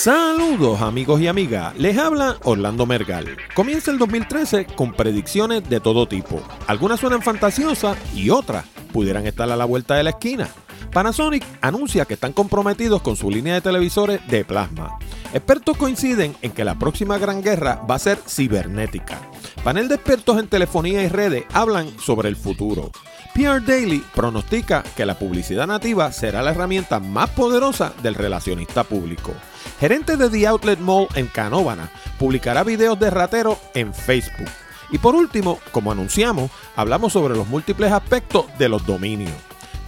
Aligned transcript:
Saludos 0.00 0.80
amigos 0.80 1.20
y 1.20 1.26
amigas, 1.26 1.76
les 1.76 1.98
habla 1.98 2.36
Orlando 2.44 2.86
Mergal. 2.86 3.36
Comienza 3.52 3.90
el 3.90 3.98
2013 3.98 4.64
con 4.64 4.92
predicciones 4.92 5.68
de 5.68 5.80
todo 5.80 6.06
tipo. 6.06 6.40
Algunas 6.68 7.00
suenan 7.00 7.20
fantasiosas 7.20 7.98
y 8.14 8.30
otras 8.30 8.64
pudieran 8.92 9.26
estar 9.26 9.50
a 9.50 9.56
la 9.56 9.64
vuelta 9.64 9.96
de 9.96 10.04
la 10.04 10.10
esquina. 10.10 10.46
Panasonic 10.92 11.44
anuncia 11.62 12.04
que 12.04 12.14
están 12.14 12.32
comprometidos 12.32 13.02
con 13.02 13.16
su 13.16 13.28
línea 13.28 13.54
de 13.54 13.60
televisores 13.60 14.24
de 14.28 14.44
plasma. 14.44 15.00
Expertos 15.34 15.76
coinciden 15.76 16.36
en 16.42 16.52
que 16.52 16.64
la 16.64 16.78
próxima 16.78 17.18
gran 17.18 17.42
guerra 17.42 17.82
va 17.90 17.96
a 17.96 17.98
ser 17.98 18.18
cibernética. 18.18 19.18
Panel 19.64 19.88
de 19.88 19.96
expertos 19.96 20.38
en 20.38 20.46
telefonía 20.46 21.02
y 21.02 21.08
redes 21.08 21.44
hablan 21.52 21.90
sobre 21.98 22.28
el 22.28 22.36
futuro. 22.36 22.92
PR 23.34 23.64
Daily 23.64 24.04
pronostica 24.14 24.84
que 24.96 25.04
la 25.04 25.18
publicidad 25.18 25.66
nativa 25.66 26.12
será 26.12 26.40
la 26.42 26.52
herramienta 26.52 27.00
más 27.00 27.30
poderosa 27.30 27.92
del 28.00 28.14
relacionista 28.14 28.84
público. 28.84 29.32
Gerente 29.80 30.16
de 30.16 30.28
The 30.30 30.46
Outlet 30.46 30.78
Mall 30.78 31.08
en 31.14 31.26
Canóvana 31.26 31.90
publicará 32.18 32.64
videos 32.64 32.98
de 32.98 33.10
ratero 33.10 33.58
en 33.74 33.94
Facebook. 33.94 34.48
Y 34.90 34.98
por 34.98 35.14
último, 35.14 35.60
como 35.72 35.92
anunciamos, 35.92 36.50
hablamos 36.76 37.12
sobre 37.12 37.36
los 37.36 37.46
múltiples 37.46 37.92
aspectos 37.92 38.46
de 38.58 38.68
los 38.68 38.86
dominios. 38.86 39.34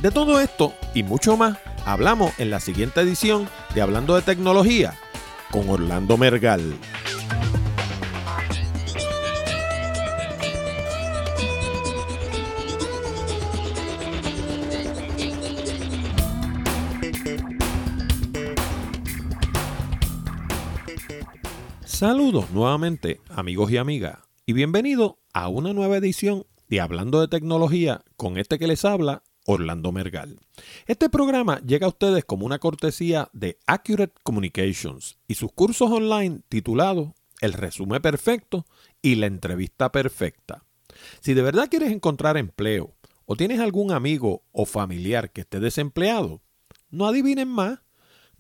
De 0.00 0.10
todo 0.10 0.40
esto 0.40 0.74
y 0.94 1.02
mucho 1.02 1.36
más, 1.36 1.58
hablamos 1.84 2.32
en 2.38 2.50
la 2.50 2.60
siguiente 2.60 3.00
edición 3.00 3.48
de 3.74 3.82
Hablando 3.82 4.14
de 4.14 4.22
Tecnología 4.22 4.94
con 5.50 5.68
Orlando 5.68 6.16
Mergal. 6.16 6.74
Saludos 22.00 22.50
nuevamente 22.52 23.20
amigos 23.28 23.70
y 23.70 23.76
amigas 23.76 24.20
y 24.46 24.54
bienvenido 24.54 25.18
a 25.34 25.48
una 25.48 25.74
nueva 25.74 25.98
edición 25.98 26.46
de 26.66 26.80
Hablando 26.80 27.20
de 27.20 27.28
Tecnología 27.28 28.00
con 28.16 28.38
este 28.38 28.58
que 28.58 28.66
les 28.66 28.86
habla 28.86 29.22
Orlando 29.44 29.92
Mergal. 29.92 30.40
Este 30.86 31.10
programa 31.10 31.60
llega 31.60 31.84
a 31.84 31.90
ustedes 31.90 32.24
como 32.24 32.46
una 32.46 32.58
cortesía 32.58 33.28
de 33.34 33.58
Accurate 33.66 34.14
Communications 34.22 35.18
y 35.28 35.34
sus 35.34 35.52
cursos 35.52 35.90
online 35.90 36.40
titulados 36.48 37.10
El 37.42 37.52
resumen 37.52 38.00
perfecto 38.00 38.64
y 39.02 39.16
la 39.16 39.26
entrevista 39.26 39.92
perfecta. 39.92 40.64
Si 41.20 41.34
de 41.34 41.42
verdad 41.42 41.68
quieres 41.68 41.92
encontrar 41.92 42.38
empleo 42.38 42.94
o 43.26 43.36
tienes 43.36 43.60
algún 43.60 43.92
amigo 43.92 44.42
o 44.52 44.64
familiar 44.64 45.32
que 45.32 45.42
esté 45.42 45.60
desempleado, 45.60 46.40
no 46.88 47.06
adivinen 47.06 47.48
más 47.48 47.80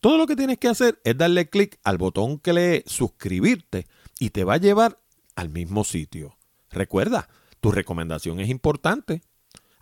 todo 0.00 0.18
lo 0.18 0.26
que 0.26 0.36
tienes 0.36 0.58
que 0.58 0.68
hacer 0.68 1.00
es 1.02 1.16
darle 1.16 1.48
clic 1.48 1.78
al 1.82 1.96
botón 1.96 2.38
que 2.38 2.52
lee 2.52 2.82
suscribirte 2.84 3.86
y 4.18 4.30
te 4.30 4.44
va 4.44 4.54
a 4.54 4.58
llevar 4.58 5.00
al 5.36 5.48
mismo 5.48 5.84
sitio. 5.84 6.36
Recuerda, 6.70 7.28
tu 7.60 7.72
recomendación 7.72 8.40
es 8.40 8.48
importante. 8.48 9.22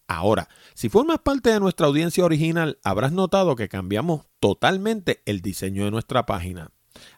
Ahora, 0.07 0.49
si 0.75 0.89
formas 0.89 1.21
parte 1.21 1.51
de 1.51 1.61
nuestra 1.61 1.87
audiencia 1.87 2.25
original, 2.25 2.79
habrás 2.85 3.13
notado 3.13 3.57
que 3.57 3.69
cambiamos 3.69 4.27
totalmente 4.41 5.23
el 5.27 5.41
diseño 5.41 5.85
de 5.85 5.91
nuestra 5.91 6.27
página. 6.27 6.71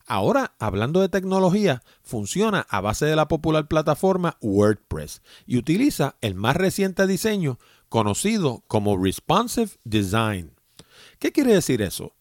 Ahora, 0.06 0.54
hablando 0.58 1.00
de 1.00 1.08
tecnología, 1.08 1.82
funciona 2.02 2.66
a 2.68 2.80
base 2.80 3.06
de 3.06 3.16
la 3.16 3.26
popular 3.26 3.66
plataforma 3.66 4.36
WordPress 4.40 5.22
y 5.46 5.56
utiliza 5.56 6.16
el 6.20 6.34
más 6.34 6.56
reciente 6.56 7.06
diseño 7.06 7.58
conocido 7.88 8.62
como 8.68 8.96
Responsive 8.96 9.72
Design. 9.84 10.52
¿Qué 11.18 11.32
quiere 11.32 11.54
decir 11.54 11.82
eso? 11.82 12.14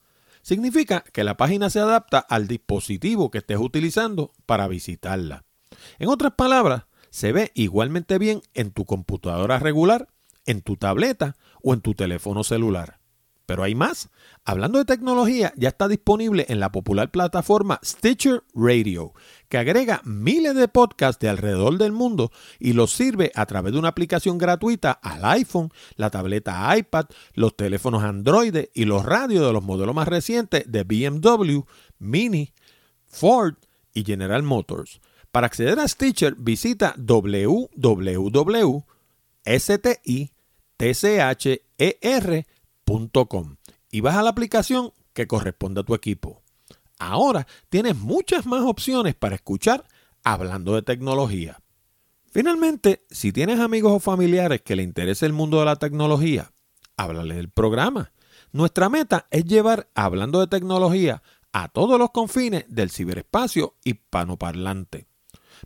Significa 0.44 1.04
que 1.12 1.24
la 1.24 1.36
página 1.36 1.72
se 1.72 1.80
adapta 1.80 2.20
al 2.20 2.48
dispositivo 2.48 3.32
que 3.32 3.40
estés 3.40 3.58
utilizando 3.58 4.32
para 4.46 4.68
visitarla. 4.68 5.46
En 5.98 6.10
otras 6.10 6.34
palabras, 6.34 6.84
se 7.10 7.32
ve 7.32 7.52
igualmente 7.56 8.20
bien 8.20 8.42
en 8.54 8.72
tu 8.72 8.86
computadora 8.86 9.58
regular, 9.58 10.08
en 10.46 10.62
tu 10.62 10.78
tableta 10.78 11.36
o 11.64 11.74
en 11.74 11.82
tu 11.82 11.96
teléfono 11.96 12.44
celular. 12.44 13.00
Pero 13.46 13.64
hay 13.64 13.76
más. 13.76 14.10
Hablando 14.46 14.80
de 14.80 14.86
tecnología, 14.86 15.54
ya 15.58 15.70
está 15.70 15.88
disponible 15.88 16.46
en 16.48 16.60
la 16.60 16.72
popular 16.72 17.12
plataforma 17.12 17.80
Stitcher 17.84 18.44
Radio, 18.54 19.14
que 19.50 19.58
agrega 19.58 20.02
miles 20.06 20.56
de 20.56 20.68
podcasts 20.70 21.20
de 21.20 21.30
alrededor 21.30 21.78
del 21.78 21.92
mundo 21.92 22.32
y 22.60 22.74
los 22.74 22.94
sirve 22.94 23.32
a 23.36 23.46
través 23.46 23.74
de 23.74 23.80
una 23.80 23.90
aplicación 23.90 24.38
gratuita 24.38 24.92
al 24.92 25.26
iPhone, 25.26 25.72
la 25.96 26.10
tableta 26.10 26.78
iPad, 26.78 27.06
los 27.34 27.56
teléfonos 27.58 28.04
Android 28.04 28.56
y 28.74 28.86
los 28.86 29.06
radios 29.06 29.46
de 29.46 29.54
los 29.54 29.64
modelos 29.64 29.94
más 29.94 30.08
recientes 30.08 30.64
de 30.72 30.84
BMW, 30.84 31.62
Mini, 32.00 32.54
Ford 33.08 33.56
y 33.94 34.06
General 34.06 34.44
Motors. 34.44 35.02
Para 35.32 35.48
acceder 35.48 35.80
a 35.80 35.88
Stitcher, 35.88 36.36
visita 36.38 36.96
www.stitcher.com 36.98 38.84
y 43.92 44.02
vas 44.02 44.16
a 44.16 44.24
la 44.24 44.30
aplicación 44.30 44.92
que 45.14 45.28
corresponde 45.28 45.82
a 45.82 45.84
tu 45.84 45.96
equipo. 45.96 46.42
Ahora 47.00 47.48
tienes 47.70 47.96
muchas 47.96 48.46
más 48.46 48.62
opciones 48.62 49.16
para 49.16 49.36
escuchar 49.36 49.86
hablando 50.24 50.76
de 50.76 50.84
tecnología. 50.84 51.60
Finalmente, 52.32 53.06
si 53.10 53.32
tienes 53.32 53.60
amigos 53.60 53.92
o 53.94 54.00
familiares 54.00 54.62
que 54.62 54.76
le 54.76 54.84
interese 54.84 55.26
el 55.26 55.34
mundo 55.34 55.60
de 55.60 55.66
la 55.66 55.76
tecnología, 55.76 56.52
háblale 56.98 57.36
del 57.36 57.50
programa. 57.50 58.12
Nuestra 58.52 58.90
meta 58.90 59.28
es 59.30 59.46
llevar 59.46 59.90
hablando 59.94 60.40
de 60.40 60.48
tecnología 60.48 61.22
a 61.52 61.68
todos 61.68 62.00
los 62.00 62.12
confines 62.12 62.66
del 62.68 62.90
ciberespacio 62.90 63.76
hispanoparlante. 63.84 65.08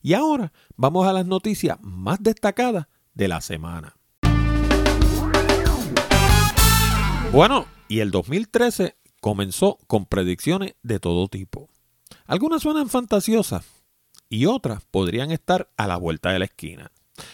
Y 0.01 0.15
ahora 0.15 0.53
vamos 0.77 1.07
a 1.07 1.13
las 1.13 1.27
noticias 1.27 1.79
más 1.81 2.21
destacadas 2.21 2.89
de 3.15 3.29
la 3.29 3.41
semana. 3.41 3.95
Bueno, 7.33 7.67
y 7.89 8.01
el 8.01 8.11
2013 8.11 8.97
comenzó 9.21 9.79
con 9.87 10.07
predicciones 10.07 10.75
de 10.83 10.99
todo 10.99 11.29
tipo. 11.29 11.69
Algunas 12.27 12.63
suenan 12.63 12.89
fantasiosas, 12.89 13.83
y 14.33 14.47
otras 14.47 14.83
podrían 14.91 15.31
estar 15.31 15.71
a 15.77 15.87
la 15.87 15.97
vuelta 15.97 16.33
de 16.33 16.39
la 16.39 16.47
esquina. 16.47 16.91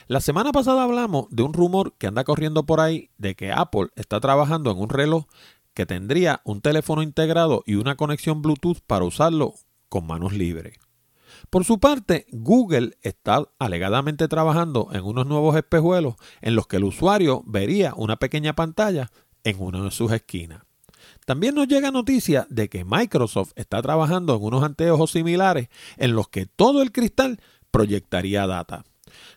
La 0.06 0.20
semana 0.20 0.52
pasada 0.52 0.82
hablamos 0.82 1.26
de 1.31 1.43
un 1.43 1.52
rumor 1.52 1.94
que 1.99 2.06
anda 2.06 2.25
corriendo 2.25 2.64
por 2.64 2.81
ahí 2.81 3.11
de 3.19 3.35
que 3.35 3.52
Apple 3.52 3.88
está 3.96 4.20
trabajando 4.20 4.70
en 4.70 4.79
un 4.79 4.88
reloj 4.88 5.26
que 5.75 5.87
tendría 5.87 6.40
un 6.44 6.61
teléfono 6.61 7.02
integrado 7.02 7.62
y 7.67 7.76
una 7.76 7.96
conexión 7.96 8.43
Bluetooth 8.43 8.81
para 8.87 9.05
usarlo 9.05 9.55
con 9.88 10.06
manos 10.06 10.32
libres. 10.32 10.79
Por 11.50 11.64
su 11.64 11.79
parte, 11.79 12.26
Google 12.32 12.96
está 13.02 13.49
alegadamente 13.58 14.29
trabajando 14.29 14.88
en 14.93 15.05
unos 15.05 15.26
nuevos 15.26 15.56
espejuelos 15.56 16.17
en 16.40 16.56
los 16.56 16.67
que 16.67 16.76
el 16.76 16.85
usuario 16.85 17.43
vería 17.46 17.94
una 17.96 18.17
pequeña 18.17 18.55
pantalla 18.55 19.11
en 19.44 19.61
una 19.61 19.82
de 19.82 19.90
sus 19.90 20.11
esquinas. 20.12 20.62
También 21.25 21.55
nos 21.55 21.69
llega 21.69 21.90
noticia 21.90 22.46
de 22.50 22.69
que 22.69 22.85
Microsoft 22.85 23.52
está 23.55 23.81
trabajando 23.82 24.35
en 24.35 24.43
unos 24.43 24.62
anteojos 24.62 25.12
similares 25.12 25.69
en 25.96 26.14
los 26.14 26.29
que 26.29 26.46
todo 26.46 26.82
el 26.82 26.93
cristal 26.93 27.40
proyectaría 27.70 28.46
data. 28.46 28.85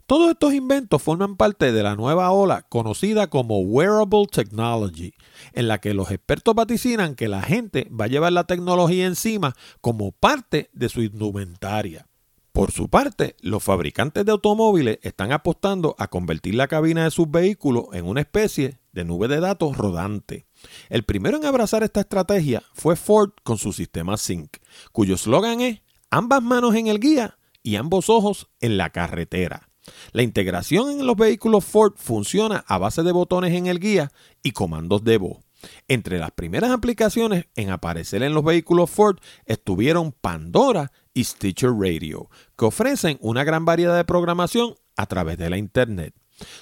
Todos 0.06 0.32
estos 0.32 0.54
inventos 0.54 1.02
forman 1.02 1.38
parte 1.38 1.72
de 1.72 1.84
la 1.84 1.96
nueva 1.96 2.32
ola 2.32 2.64
conocida 2.70 3.30
como 3.30 3.60
Wearable 3.60 4.28
Technology, 4.32 5.14
en 5.54 5.68
la 5.68 5.80
que 5.80 5.94
los 5.94 6.12
expertos 6.12 6.56
vaticinan 6.56 7.16
que 7.16 7.28
la 7.28 7.42
gente 7.42 7.88
va 7.90 8.06
a 8.06 8.10
llevar 8.10 8.34
la 8.34 8.46
tecnología 8.46 9.06
encima 9.06 9.56
como 9.82 10.12
parte 10.12 10.70
de 10.74 10.90
su 10.90 11.02
indumentaria. 11.02 12.08
Por 12.52 12.72
su 12.72 12.90
parte, 12.90 13.38
los 13.40 13.64
fabricantes 13.64 14.26
de 14.26 14.32
automóviles 14.34 15.00
están 15.04 15.32
apostando 15.32 15.96
a 15.98 16.08
convertir 16.08 16.56
la 16.56 16.68
cabina 16.68 17.06
de 17.06 17.12
sus 17.12 17.32
vehículos 17.32 17.86
en 17.94 18.06
una 18.06 18.22
especie 18.22 18.80
de 18.92 19.06
nube 19.06 19.30
de 19.30 19.40
datos 19.40 19.78
rodante. 19.78 20.46
El 20.90 21.04
primero 21.04 21.38
en 21.38 21.46
abrazar 21.46 21.82
esta 21.84 22.02
estrategia 22.02 22.62
fue 22.74 22.98
Ford 22.98 23.32
con 23.44 23.58
su 23.58 23.72
sistema 23.72 24.18
Sync, 24.18 24.58
cuyo 24.92 25.16
eslogan 25.16 25.62
es 25.62 25.82
ambas 26.10 26.44
manos 26.44 26.76
en 26.76 26.88
el 26.88 27.00
guía 27.00 27.38
y 27.64 27.76
ambos 27.76 28.10
ojos 28.10 28.48
en 28.60 28.78
la 28.78 28.90
carretera. 28.90 29.70
La 30.12 30.22
integración 30.22 30.92
en 30.92 31.06
los 31.06 31.16
vehículos 31.16 31.66
Ford 31.66 31.94
funciona 31.96 32.64
a 32.68 32.78
base 32.78 33.04
de 33.04 33.12
botones 33.12 33.54
en 33.54 33.68
el 33.68 33.80
guía 33.80 34.12
y 34.44 34.52
comandos 34.52 35.04
de 35.04 35.18
voz. 35.18 35.40
Entre 35.88 36.20
las 36.20 36.32
primeras 36.32 36.72
aplicaciones 36.72 37.46
en 37.56 37.70
aparecer 37.70 38.24
en 38.24 38.34
los 38.34 38.44
vehículos 38.44 38.90
Ford 38.90 39.18
estuvieron 39.46 40.12
Pandora 40.12 40.92
y 41.14 41.24
Stitcher 41.24 41.72
Radio, 41.72 42.30
que 42.58 42.66
ofrecen 42.66 43.18
una 43.22 43.44
gran 43.44 43.66
variedad 43.66 43.96
de 43.96 44.06
programación 44.06 44.76
a 44.96 45.06
través 45.06 45.38
de 45.38 45.50
la 45.50 45.58
Internet. 45.58 46.16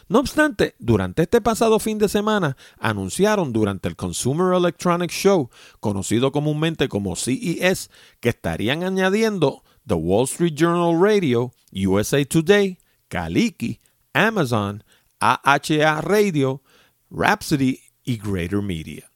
No 0.10 0.20
obstante, 0.20 0.76
durante 0.80 1.22
este 1.22 1.40
pasado 1.40 1.80
fin 1.80 1.98
de 2.00 2.10
semana 2.10 2.58
anunciaron 2.80 3.54
durante 3.54 3.88
el 3.88 3.96
Consumer 3.96 4.54
Electronics 4.54 5.14
Show, 5.14 5.50
conocido 5.80 6.34
comúnmente 6.34 6.90
como 6.90 7.16
CES, 7.16 7.90
que 8.20 8.30
estarían 8.30 8.84
añadiendo 8.84 9.64
The 9.90 9.96
Wall 9.96 10.26
Street 10.26 10.54
Journal 10.54 10.96
Radio, 10.96 11.52
USA 11.74 12.24
Today, 12.24 12.78
Kaliki, 13.10 13.80
Amazon, 14.14 14.84
AHA 15.20 16.02
Radio, 16.02 16.62
Rhapsody 17.10 17.80
y 18.04 18.18
Greater 18.18 18.62
Media. 18.62 19.10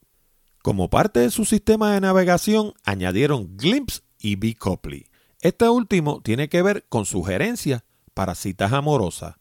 Como 0.64 0.90
parte 0.90 1.20
de 1.20 1.30
su 1.30 1.46
sistema 1.46 1.94
de 1.94 2.02
navegación, 2.02 2.74
añadieron 2.84 3.56
Glimpse 3.56 4.02
y 4.18 4.36
B. 4.36 4.56
Copley. 4.56 5.06
Este 5.42 5.70
último 5.70 6.22
tiene 6.24 6.50
que 6.50 6.64
ver 6.64 6.88
con 6.90 7.06
sugerencias 7.06 7.84
para 8.16 8.34
citas 8.34 8.74
amorosas. 8.74 9.36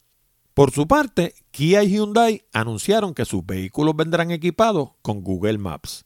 Por 0.53 0.69
su 0.69 0.87
parte, 0.87 1.33
Kia 1.49 1.83
y 1.83 1.95
Hyundai 1.95 2.45
anunciaron 2.53 3.15
que 3.15 3.25
sus 3.25 3.43
vehículos 3.43 3.95
vendrán 3.95 4.29
equipados 4.29 4.91
con 5.01 5.23
Google 5.23 5.57
Maps. 5.57 6.05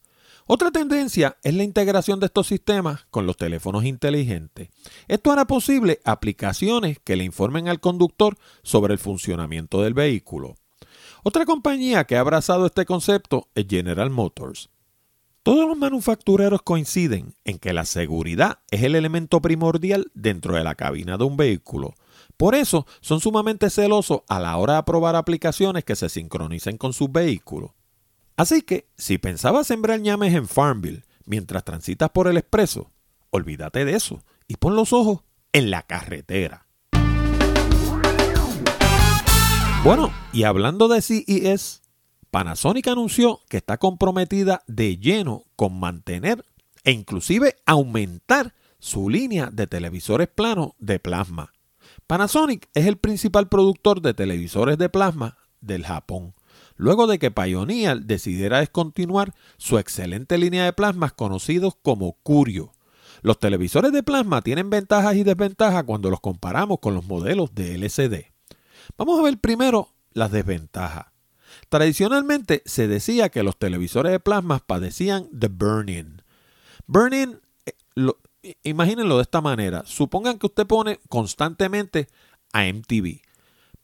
Otra 0.49 0.71
tendencia 0.71 1.35
es 1.43 1.53
la 1.53 1.63
integración 1.63 2.21
de 2.21 2.27
estos 2.27 2.47
sistemas 2.47 3.05
con 3.09 3.25
los 3.25 3.35
teléfonos 3.35 3.83
inteligentes. 3.83 4.69
Esto 5.09 5.33
hará 5.33 5.45
posible 5.45 5.99
aplicaciones 6.05 6.99
que 7.03 7.17
le 7.17 7.25
informen 7.25 7.67
al 7.67 7.81
conductor 7.81 8.37
sobre 8.63 8.93
el 8.93 8.99
funcionamiento 8.99 9.81
del 9.81 9.93
vehículo. 9.93 10.55
Otra 11.23 11.45
compañía 11.45 12.05
que 12.05 12.15
ha 12.15 12.21
abrazado 12.21 12.65
este 12.65 12.85
concepto 12.85 13.49
es 13.55 13.65
General 13.67 14.09
Motors. 14.09 14.69
Todos 15.43 15.67
los 15.67 15.77
manufactureros 15.77 16.61
coinciden 16.61 17.35
en 17.43 17.59
que 17.59 17.73
la 17.73 17.83
seguridad 17.83 18.59
es 18.71 18.83
el 18.83 18.95
elemento 18.95 19.41
primordial 19.41 20.11
dentro 20.13 20.55
de 20.55 20.63
la 20.63 20.75
cabina 20.75 21.17
de 21.17 21.25
un 21.25 21.35
vehículo. 21.35 21.93
Por 22.37 22.55
eso 22.55 22.87
son 23.01 23.19
sumamente 23.19 23.69
celosos 23.69 24.21
a 24.29 24.39
la 24.39 24.55
hora 24.55 24.73
de 24.73 24.79
aprobar 24.79 25.17
aplicaciones 25.17 25.83
que 25.83 25.97
se 25.97 26.07
sincronicen 26.07 26.77
con 26.77 26.93
sus 26.93 27.11
vehículos. 27.11 27.71
Así 28.37 28.61
que, 28.61 28.87
si 28.95 29.17
pensabas 29.17 29.65
sembrar 29.65 29.99
ñames 29.99 30.35
en 30.35 30.47
Farmville 30.47 31.03
mientras 31.25 31.65
transitas 31.65 32.11
por 32.11 32.27
el 32.27 32.37
expreso, 32.37 32.91
olvídate 33.31 33.83
de 33.83 33.95
eso 33.95 34.23
y 34.47 34.57
pon 34.57 34.75
los 34.75 34.93
ojos 34.93 35.21
en 35.53 35.71
la 35.71 35.81
carretera. 35.81 36.67
Bueno, 39.83 40.13
y 40.33 40.43
hablando 40.43 40.87
de 40.87 41.01
CES, 41.01 41.81
Panasonic 42.29 42.87
anunció 42.89 43.39
que 43.49 43.57
está 43.57 43.77
comprometida 43.79 44.61
de 44.67 44.97
lleno 44.97 45.45
con 45.55 45.79
mantener 45.79 46.45
e 46.83 46.91
inclusive 46.91 47.55
aumentar 47.65 48.53
su 48.77 49.09
línea 49.09 49.49
de 49.51 49.65
televisores 49.65 50.27
planos 50.27 50.73
de 50.77 50.99
plasma. 50.99 51.53
Panasonic 52.05 52.69
es 52.75 52.85
el 52.85 52.97
principal 52.97 53.49
productor 53.49 54.01
de 54.01 54.13
televisores 54.13 54.77
de 54.77 54.89
plasma 54.89 55.37
del 55.59 55.85
Japón 55.85 56.35
luego 56.75 57.07
de 57.07 57.19
que 57.19 57.31
Pioneer 57.31 58.01
decidiera 58.01 58.59
descontinuar 58.59 59.33
su 59.57 59.77
excelente 59.77 60.37
línea 60.37 60.65
de 60.65 60.73
plasmas 60.73 61.13
conocidos 61.13 61.75
como 61.81 62.13
Curio. 62.23 62.71
Los 63.21 63.39
televisores 63.39 63.91
de 63.91 64.03
plasma 64.03 64.41
tienen 64.41 64.69
ventajas 64.69 65.15
y 65.15 65.23
desventajas 65.23 65.83
cuando 65.83 66.09
los 66.09 66.21
comparamos 66.21 66.79
con 66.79 66.93
los 66.93 67.05
modelos 67.05 67.53
de 67.55 67.75
LCD. 67.75 68.31
Vamos 68.97 69.19
a 69.19 69.23
ver 69.23 69.37
primero 69.39 69.89
las 70.13 70.31
desventajas. 70.31 71.07
Tradicionalmente 71.69 72.61
se 72.65 72.87
decía 72.87 73.29
que 73.29 73.43
los 73.43 73.57
televisores 73.57 74.11
de 74.11 74.19
plasma 74.19 74.59
padecían 74.59 75.27
de 75.31 75.47
burning. 75.47 76.21
Burning, 76.85 77.39
eh, 77.65 78.13
imagínenlo 78.63 79.17
de 79.17 79.23
esta 79.23 79.41
manera. 79.41 79.83
Supongan 79.85 80.37
que 80.37 80.45
usted 80.45 80.67
pone 80.67 80.99
constantemente 81.09 82.07
a 82.53 82.65
MTV. 82.65 83.21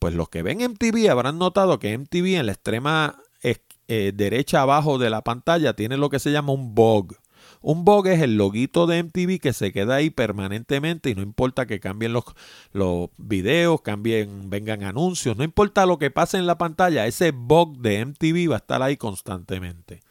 Pues 0.04 0.16
los 0.16 0.28
que 0.28 0.44
ven 0.44 0.58
MTV 0.58 1.10
habrán 1.10 1.40
notado 1.40 1.80
que 1.80 1.98
MTV 1.98 2.36
en 2.38 2.48
la 2.48 2.52
extrema 2.52 3.24
eh, 3.42 4.12
derecha 4.14 4.62
abajo 4.62 4.98
de 4.98 5.10
la 5.10 5.22
pantalla 5.22 5.78
tiene 5.78 5.96
lo 5.96 6.10
que 6.10 6.20
se 6.20 6.34
llama 6.34 6.52
un 6.52 6.76
bug. 6.76 7.16
Un 7.62 7.86
bug 7.86 8.08
es 8.08 8.22
el 8.22 8.36
loguito 8.36 8.86
de 8.86 9.02
MTV 9.02 9.40
que 9.40 9.54
se 9.54 9.72
queda 9.72 9.96
ahí 9.96 10.10
permanentemente 10.10 11.10
y 11.10 11.16
no 11.16 11.22
importa 11.22 11.68
que 11.68 11.80
cambien 11.80 12.12
los, 12.12 12.26
los 12.74 13.12
videos, 13.16 13.80
cambien, 13.80 14.50
vengan 14.50 14.84
anuncios, 14.84 15.38
no 15.38 15.46
importa 15.46 15.86
lo 15.86 15.98
que 15.98 16.12
pase 16.12 16.38
en 16.38 16.48
la 16.48 16.58
pantalla, 16.58 17.08
ese 17.08 17.32
bug 17.32 17.78
de 17.78 18.06
MTV 18.06 18.52
va 18.52 18.56
a 18.56 18.58
estar 18.58 18.82
ahí 18.82 18.98
constantemente. 18.98 20.02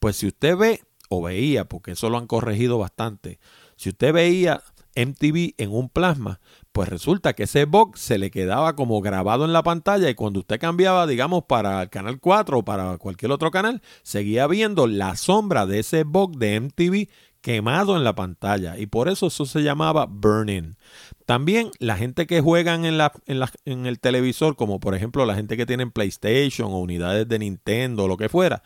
Pues 0.00 0.16
si 0.16 0.26
usted 0.26 0.56
ve 0.56 0.80
o 1.08 1.22
veía, 1.22 1.66
porque 1.66 1.92
eso 1.92 2.10
lo 2.10 2.18
han 2.18 2.26
corregido 2.26 2.78
bastante, 2.78 3.38
si 3.76 3.90
usted 3.90 4.12
veía 4.12 4.60
MTV 4.96 5.54
en 5.58 5.72
un 5.72 5.88
plasma, 5.88 6.40
pues 6.76 6.90
resulta 6.90 7.32
que 7.32 7.44
ese 7.44 7.64
box 7.64 8.00
se 8.00 8.18
le 8.18 8.30
quedaba 8.30 8.76
como 8.76 9.00
grabado 9.00 9.46
en 9.46 9.54
la 9.54 9.62
pantalla 9.62 10.10
y 10.10 10.14
cuando 10.14 10.40
usted 10.40 10.60
cambiaba, 10.60 11.06
digamos, 11.06 11.44
para 11.44 11.80
el 11.80 11.88
canal 11.88 12.20
4 12.20 12.58
o 12.58 12.64
para 12.66 12.98
cualquier 12.98 13.32
otro 13.32 13.50
canal, 13.50 13.80
seguía 14.02 14.46
viendo 14.46 14.86
la 14.86 15.16
sombra 15.16 15.64
de 15.64 15.78
ese 15.78 16.04
box 16.04 16.38
de 16.38 16.60
MTV 16.60 17.08
quemado 17.40 17.96
en 17.96 18.04
la 18.04 18.14
pantalla 18.14 18.76
y 18.76 18.84
por 18.88 19.08
eso 19.08 19.28
eso 19.28 19.46
se 19.46 19.62
llamaba 19.62 20.04
burning. 20.04 20.74
También 21.24 21.70
la 21.78 21.96
gente 21.96 22.26
que 22.26 22.42
juegan 22.42 22.84
en, 22.84 22.98
la, 22.98 23.10
en, 23.24 23.40
en 23.64 23.86
el 23.86 23.98
televisor, 23.98 24.54
como 24.54 24.78
por 24.78 24.94
ejemplo 24.94 25.24
la 25.24 25.34
gente 25.34 25.56
que 25.56 25.64
tiene 25.64 25.86
PlayStation 25.86 26.70
o 26.70 26.80
unidades 26.80 27.26
de 27.26 27.38
Nintendo 27.38 28.04
o 28.04 28.08
lo 28.08 28.18
que 28.18 28.28
fuera, 28.28 28.62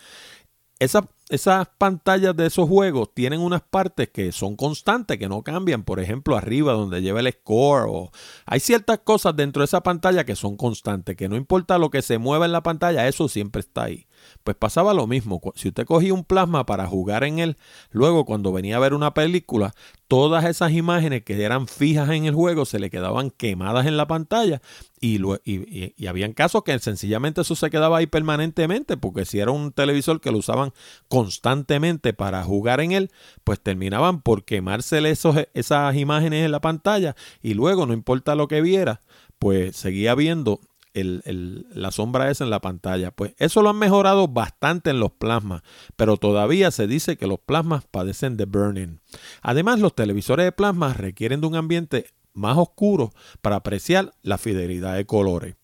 esa 0.80 1.06
esas 1.30 1.68
pantallas 1.78 2.36
de 2.36 2.46
esos 2.46 2.68
juegos 2.68 3.14
tienen 3.14 3.40
unas 3.40 3.62
partes 3.62 4.08
que 4.08 4.32
son 4.32 4.56
constantes, 4.56 5.16
que 5.16 5.28
no 5.28 5.42
cambian. 5.42 5.84
Por 5.84 6.00
ejemplo, 6.00 6.36
arriba 6.36 6.72
donde 6.72 7.02
lleva 7.02 7.20
el 7.20 7.32
score. 7.32 7.86
O... 7.88 8.10
Hay 8.46 8.58
ciertas 8.58 8.98
cosas 8.98 9.36
dentro 9.36 9.60
de 9.60 9.66
esa 9.66 9.82
pantalla 9.82 10.24
que 10.24 10.34
son 10.34 10.56
constantes, 10.56 11.16
que 11.16 11.28
no 11.28 11.36
importa 11.36 11.78
lo 11.78 11.90
que 11.90 12.02
se 12.02 12.18
mueva 12.18 12.46
en 12.46 12.52
la 12.52 12.64
pantalla, 12.64 13.06
eso 13.06 13.28
siempre 13.28 13.60
está 13.60 13.84
ahí. 13.84 14.08
Pues 14.44 14.56
pasaba 14.56 14.92
lo 14.92 15.06
mismo. 15.06 15.40
Si 15.54 15.68
usted 15.68 15.86
cogía 15.86 16.12
un 16.12 16.24
plasma 16.24 16.66
para 16.66 16.86
jugar 16.86 17.24
en 17.24 17.38
él, 17.38 17.56
luego 17.90 18.24
cuando 18.24 18.52
venía 18.52 18.76
a 18.76 18.80
ver 18.80 18.92
una 18.92 19.14
película, 19.14 19.72
todas 20.08 20.44
esas 20.44 20.72
imágenes 20.72 21.22
que 21.22 21.42
eran 21.42 21.68
fijas 21.68 22.10
en 22.10 22.24
el 22.24 22.34
juego 22.34 22.64
se 22.64 22.80
le 22.80 22.90
quedaban 22.90 23.30
quemadas 23.30 23.86
en 23.86 23.96
la 23.96 24.06
pantalla 24.06 24.60
y, 25.00 25.20
y, 25.44 26.06
habían 26.06 26.32
casos 26.32 26.62
que 26.64 26.78
sencillamente 26.78 27.40
eso 27.40 27.54
se 27.54 27.70
quedaba 27.70 27.98
ahí 27.98 28.06
permanentemente 28.06 28.96
porque 28.96 29.24
si 29.24 29.38
era 29.38 29.50
un 29.50 29.72
televisor 29.72 30.20
que 30.20 30.30
lo 30.30 30.38
usaban 30.38 30.72
constantemente 31.20 32.14
para 32.14 32.42
jugar 32.44 32.80
en 32.80 32.92
él, 32.92 33.10
pues 33.44 33.60
terminaban 33.60 34.22
por 34.22 34.44
quemársele 34.44 35.10
esas 35.10 35.96
imágenes 35.96 36.46
en 36.46 36.50
la 36.50 36.62
pantalla 36.62 37.14
y 37.42 37.52
luego 37.52 37.84
no 37.84 37.92
importa 37.92 38.34
lo 38.34 38.48
que 38.48 38.62
viera, 38.62 39.02
pues 39.38 39.76
seguía 39.76 40.14
viendo 40.14 40.60
la 40.94 41.90
sombra 41.90 42.30
esa 42.30 42.44
en 42.44 42.50
la 42.50 42.62
pantalla. 42.62 43.10
Pues 43.10 43.34
eso 43.36 43.60
lo 43.60 43.68
han 43.68 43.78
mejorado 43.78 44.28
bastante 44.28 44.88
en 44.88 44.98
los 44.98 45.12
plasmas, 45.12 45.62
pero 45.94 46.16
todavía 46.16 46.70
se 46.70 46.86
dice 46.86 47.18
que 47.18 47.26
los 47.26 47.38
plasmas 47.38 47.84
padecen 47.84 48.38
de 48.38 48.46
burning. 48.46 48.98
Además, 49.42 49.78
los 49.78 49.94
televisores 49.94 50.46
de 50.46 50.52
plasma 50.52 50.94
requieren 50.94 51.42
de 51.42 51.48
un 51.48 51.56
ambiente 51.56 52.06
más 52.32 52.56
oscuros 52.56 53.10
para 53.42 53.56
apreciar 53.56 54.14
la 54.22 54.38
fidelidad 54.38 54.96
de 54.96 55.04
colores. 55.04 55.56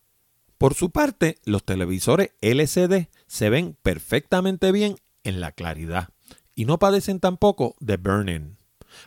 Por 0.59 0.75
su 0.75 0.91
parte, 0.91 1.39
los 1.45 1.65
televisores 1.65 2.33
LCD 2.43 3.09
se 3.27 3.51
ven 3.51 3.77
perfectamente 3.83 4.71
bien 4.71 4.97
en 5.27 5.41
la 5.41 5.53
claridad 5.53 6.09
y 6.55 6.65
no 6.65 6.79
padecen 6.79 7.21
tampoco 7.21 7.77
de 7.81 7.97
burn-in. 7.99 8.57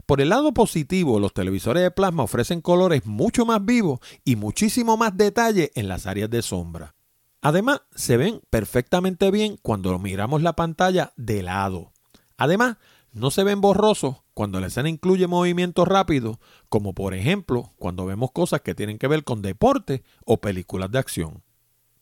Por 0.05 0.21
el 0.21 0.29
lado 0.29 0.53
positivo, 0.53 1.19
los 1.19 1.33
televisores 1.33 1.81
de 1.81 1.91
plasma 1.91 2.23
ofrecen 2.23 2.61
colores 2.61 3.05
mucho 3.05 3.45
más 3.45 3.65
vivos 3.65 3.99
y 4.23 4.35
muchísimo 4.35 4.97
más 4.97 5.17
detalle 5.17 5.71
en 5.75 5.87
las 5.87 6.05
áreas 6.05 6.29
de 6.29 6.41
sombra. 6.41 6.95
Además, 7.41 7.81
se 7.95 8.17
ven 8.17 8.41
perfectamente 8.49 9.31
bien 9.31 9.57
cuando 9.61 9.97
miramos 9.97 10.41
la 10.41 10.53
pantalla 10.53 11.13
de 11.15 11.41
lado. 11.41 11.93
Además, 12.37 12.77
no 13.11 13.31
se 13.31 13.43
ven 13.43 13.61
borrosos 13.61 14.17
cuando 14.33 14.59
la 14.59 14.67
escena 14.67 14.89
incluye 14.89 15.27
movimientos 15.27 15.87
rápidos, 15.87 16.37
como 16.69 16.93
por 16.93 17.13
ejemplo 17.13 17.73
cuando 17.77 18.05
vemos 18.05 18.31
cosas 18.31 18.61
que 18.61 18.75
tienen 18.75 18.99
que 18.99 19.07
ver 19.07 19.23
con 19.23 19.41
deporte 19.41 20.03
o 20.25 20.39
películas 20.39 20.91
de 20.91 20.99
acción. 20.99 21.43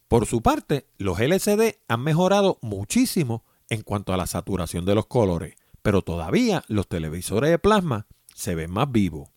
Por 0.07 0.25
su 0.25 0.41
parte, 0.41 0.87
los 0.97 1.19
LCD 1.19 1.77
han 1.87 2.01
mejorado 2.01 2.59
muchísimo 2.61 3.43
en 3.69 3.81
cuanto 3.81 4.13
a 4.13 4.17
la 4.17 4.27
saturación 4.27 4.85
de 4.85 4.95
los 4.95 5.07
colores, 5.07 5.55
pero 5.81 6.01
todavía 6.01 6.63
los 6.67 6.87
televisores 6.87 7.49
de 7.49 7.59
plasma 7.59 8.07
se 8.33 8.55
ven 8.55 8.71
más 8.71 8.91
vivos. 8.91 9.29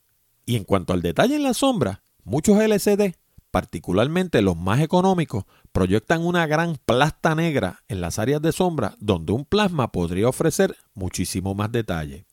Y 0.47 0.57
en 0.57 0.65
cuanto 0.65 0.93
al 0.93 1.03
detalle 1.03 1.37
en 1.37 1.43
la 1.43 1.55
sombra, 1.55 2.03
muchos 2.25 2.59
LCD, 2.61 3.15
particularmente 3.51 4.43
los 4.43 4.57
más 4.57 4.81
económicos, 4.81 5.45
proyectan 5.73 6.25
una 6.25 6.47
gran 6.47 6.77
plasta 6.85 7.35
negra 7.35 7.83
en 7.89 8.01
las 8.01 8.19
áreas 8.19 8.43
de 8.43 8.53
sombra 8.53 8.97
donde 8.99 9.33
un 9.33 9.45
plasma 9.45 9.93
podría 9.93 10.29
ofrecer 10.29 10.77
muchísimo 10.95 11.55
más 11.55 11.71
detalle. 11.73 12.27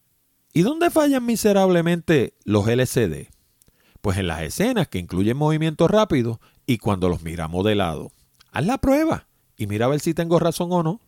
¿Y 0.54 0.62
dónde 0.62 0.90
fallan 0.90 1.26
miserablemente 1.26 2.34
los 2.44 2.68
LCD? 2.68 3.28
Pues 4.02 4.18
en 4.18 4.28
las 4.28 4.42
escenas 4.42 4.88
que 4.88 5.00
incluyen 5.00 5.38
movimientos 5.38 5.90
rápidos 5.90 6.40
y 6.66 6.78
cuando 6.78 7.10
los 7.10 7.22
miramos 7.22 7.64
de 7.66 7.76
lado. 7.76 8.12
Haz 8.52 8.66
la 8.66 8.78
prueba 8.78 9.28
y 9.56 9.68
mira 9.68 9.86
a 9.86 9.90
ver 9.90 10.00
si 10.00 10.14
tengo 10.14 10.40
razón 10.40 10.70
o 10.72 10.84
no. 10.84 11.02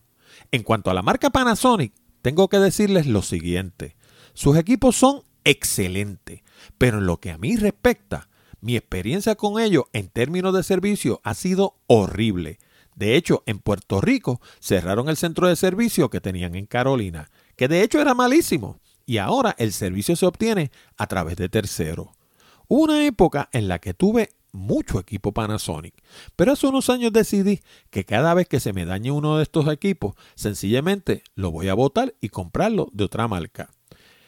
En 0.52 0.62
cuanto 0.64 0.90
a 0.90 0.94
la 0.94 1.02
marca 1.02 1.30
Panasonic, 1.30 1.92
tengo 2.22 2.48
que 2.48 2.58
decirles 2.58 3.06
lo 3.06 3.22
siguiente. 3.22 3.96
Sus 4.34 4.56
equipos 4.56 4.96
son 4.96 5.22
excelentes, 5.44 6.42
pero 6.76 6.98
en 6.98 7.06
lo 7.06 7.18
que 7.18 7.30
a 7.30 7.38
mí 7.38 7.56
respecta, 7.56 8.28
mi 8.60 8.76
experiencia 8.76 9.36
con 9.36 9.60
ellos 9.60 9.84
en 9.92 10.08
términos 10.08 10.52
de 10.54 10.62
servicio 10.62 11.20
ha 11.24 11.34
sido 11.34 11.76
horrible. 11.86 12.58
De 12.94 13.16
hecho, 13.16 13.42
en 13.46 13.60
Puerto 13.60 14.00
Rico 14.00 14.40
cerraron 14.60 15.08
el 15.08 15.16
centro 15.16 15.48
de 15.48 15.56
servicio 15.56 16.10
que 16.10 16.20
tenían 16.20 16.54
en 16.54 16.66
Carolina, 16.66 17.30
que 17.56 17.68
de 17.68 17.82
hecho 17.82 18.00
era 18.00 18.14
malísimo, 18.14 18.80
y 19.06 19.18
ahora 19.18 19.54
el 19.58 19.72
servicio 19.72 20.16
se 20.16 20.26
obtiene 20.26 20.70
a 20.96 21.06
través 21.06 21.36
de 21.36 21.48
terceros. 21.48 22.08
Una 22.68 23.06
época 23.06 23.48
en 23.52 23.68
la 23.68 23.78
que 23.78 23.94
tuve 23.94 24.30
mucho 24.52 24.98
equipo 24.98 25.32
Panasonic, 25.32 25.94
pero 26.36 26.52
hace 26.52 26.66
unos 26.66 26.90
años 26.90 27.12
decidí 27.12 27.60
que 27.90 28.04
cada 28.04 28.34
vez 28.34 28.48
que 28.48 28.60
se 28.60 28.72
me 28.72 28.84
dañe 28.84 29.10
uno 29.10 29.36
de 29.36 29.42
estos 29.42 29.68
equipos, 29.68 30.14
sencillamente 30.34 31.22
lo 31.34 31.50
voy 31.50 31.68
a 31.68 31.74
botar 31.74 32.14
y 32.20 32.28
comprarlo 32.28 32.88
de 32.92 33.04
otra 33.04 33.28
marca. 33.28 33.70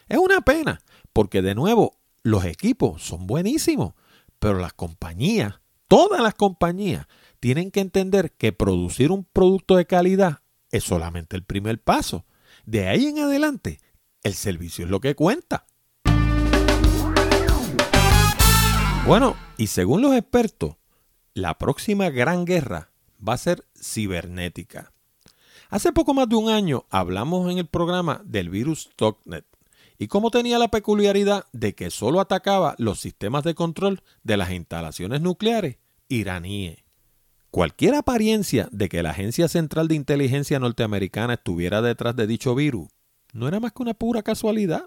Es 0.07 0.17
una 0.17 0.41
pena, 0.41 0.81
porque 1.11 1.41
de 1.41 1.55
nuevo, 1.55 1.97
los 2.23 2.45
equipos 2.45 3.03
son 3.03 3.27
buenísimos, 3.27 3.93
pero 4.39 4.59
las 4.59 4.73
compañías, 4.73 5.61
todas 5.87 6.21
las 6.21 6.33
compañías, 6.35 7.07
tienen 7.39 7.71
que 7.71 7.81
entender 7.81 8.31
que 8.31 8.53
producir 8.53 9.11
un 9.11 9.25
producto 9.25 9.75
de 9.75 9.85
calidad 9.85 10.39
es 10.71 10.83
solamente 10.83 11.35
el 11.35 11.43
primer 11.43 11.81
paso. 11.81 12.25
De 12.65 12.87
ahí 12.87 13.07
en 13.07 13.19
adelante, 13.19 13.79
el 14.23 14.33
servicio 14.33 14.85
es 14.85 14.91
lo 14.91 14.99
que 14.99 15.15
cuenta. 15.15 15.65
Bueno, 19.05 19.35
y 19.57 19.67
según 19.67 20.01
los 20.01 20.15
expertos, 20.15 20.77
la 21.33 21.57
próxima 21.57 22.09
gran 22.09 22.45
guerra 22.45 22.89
va 23.19 23.33
a 23.33 23.37
ser 23.37 23.65
cibernética. 23.75 24.93
Hace 25.69 25.91
poco 25.91 26.13
más 26.13 26.29
de 26.29 26.37
un 26.37 26.49
año 26.49 26.85
hablamos 26.89 27.51
en 27.51 27.57
el 27.57 27.67
programa 27.67 28.21
del 28.23 28.49
virus 28.49 28.91
TalkNet 28.95 29.45
y 29.97 30.07
cómo 30.07 30.31
tenía 30.31 30.57
la 30.57 30.69
peculiaridad 30.69 31.47
de 31.51 31.75
que 31.75 31.89
solo 31.89 32.21
atacaba 32.21 32.75
los 32.77 33.01
sistemas 33.01 33.43
de 33.43 33.55
control 33.55 34.01
de 34.23 34.37
las 34.37 34.51
instalaciones 34.51 35.19
nucleares 35.19 35.79
iraníes. 36.07 36.77
Cualquier 37.51 37.95
apariencia 37.95 38.69
de 38.71 38.87
que 38.87 39.03
la 39.03 39.09
Agencia 39.09 39.49
Central 39.49 39.89
de 39.89 39.95
Inteligencia 39.95 40.59
norteamericana 40.59 41.33
estuviera 41.33 41.81
detrás 41.81 42.15
de 42.15 42.25
dicho 42.25 42.55
virus 42.55 42.87
no 43.33 43.49
era 43.49 43.59
más 43.59 43.73
que 43.73 43.81
una 43.81 43.95
pura 43.95 44.23
casualidad. 44.23 44.85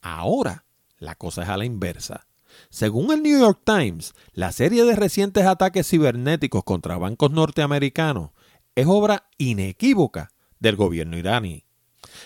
Ahora 0.00 0.64
la 0.98 1.16
cosa 1.16 1.42
es 1.42 1.48
a 1.48 1.56
la 1.56 1.64
inversa. 1.64 2.28
Según 2.70 3.12
el 3.12 3.22
New 3.22 3.38
York 3.38 3.60
Times, 3.64 4.14
la 4.32 4.52
serie 4.52 4.84
de 4.84 4.96
recientes 4.96 5.46
ataques 5.46 5.88
cibernéticos 5.88 6.64
contra 6.64 6.98
bancos 6.98 7.30
norteamericanos 7.30 8.30
es 8.74 8.86
obra 8.86 9.28
inequívoca 9.38 10.32
del 10.58 10.76
gobierno 10.76 11.16
iraní. 11.18 11.64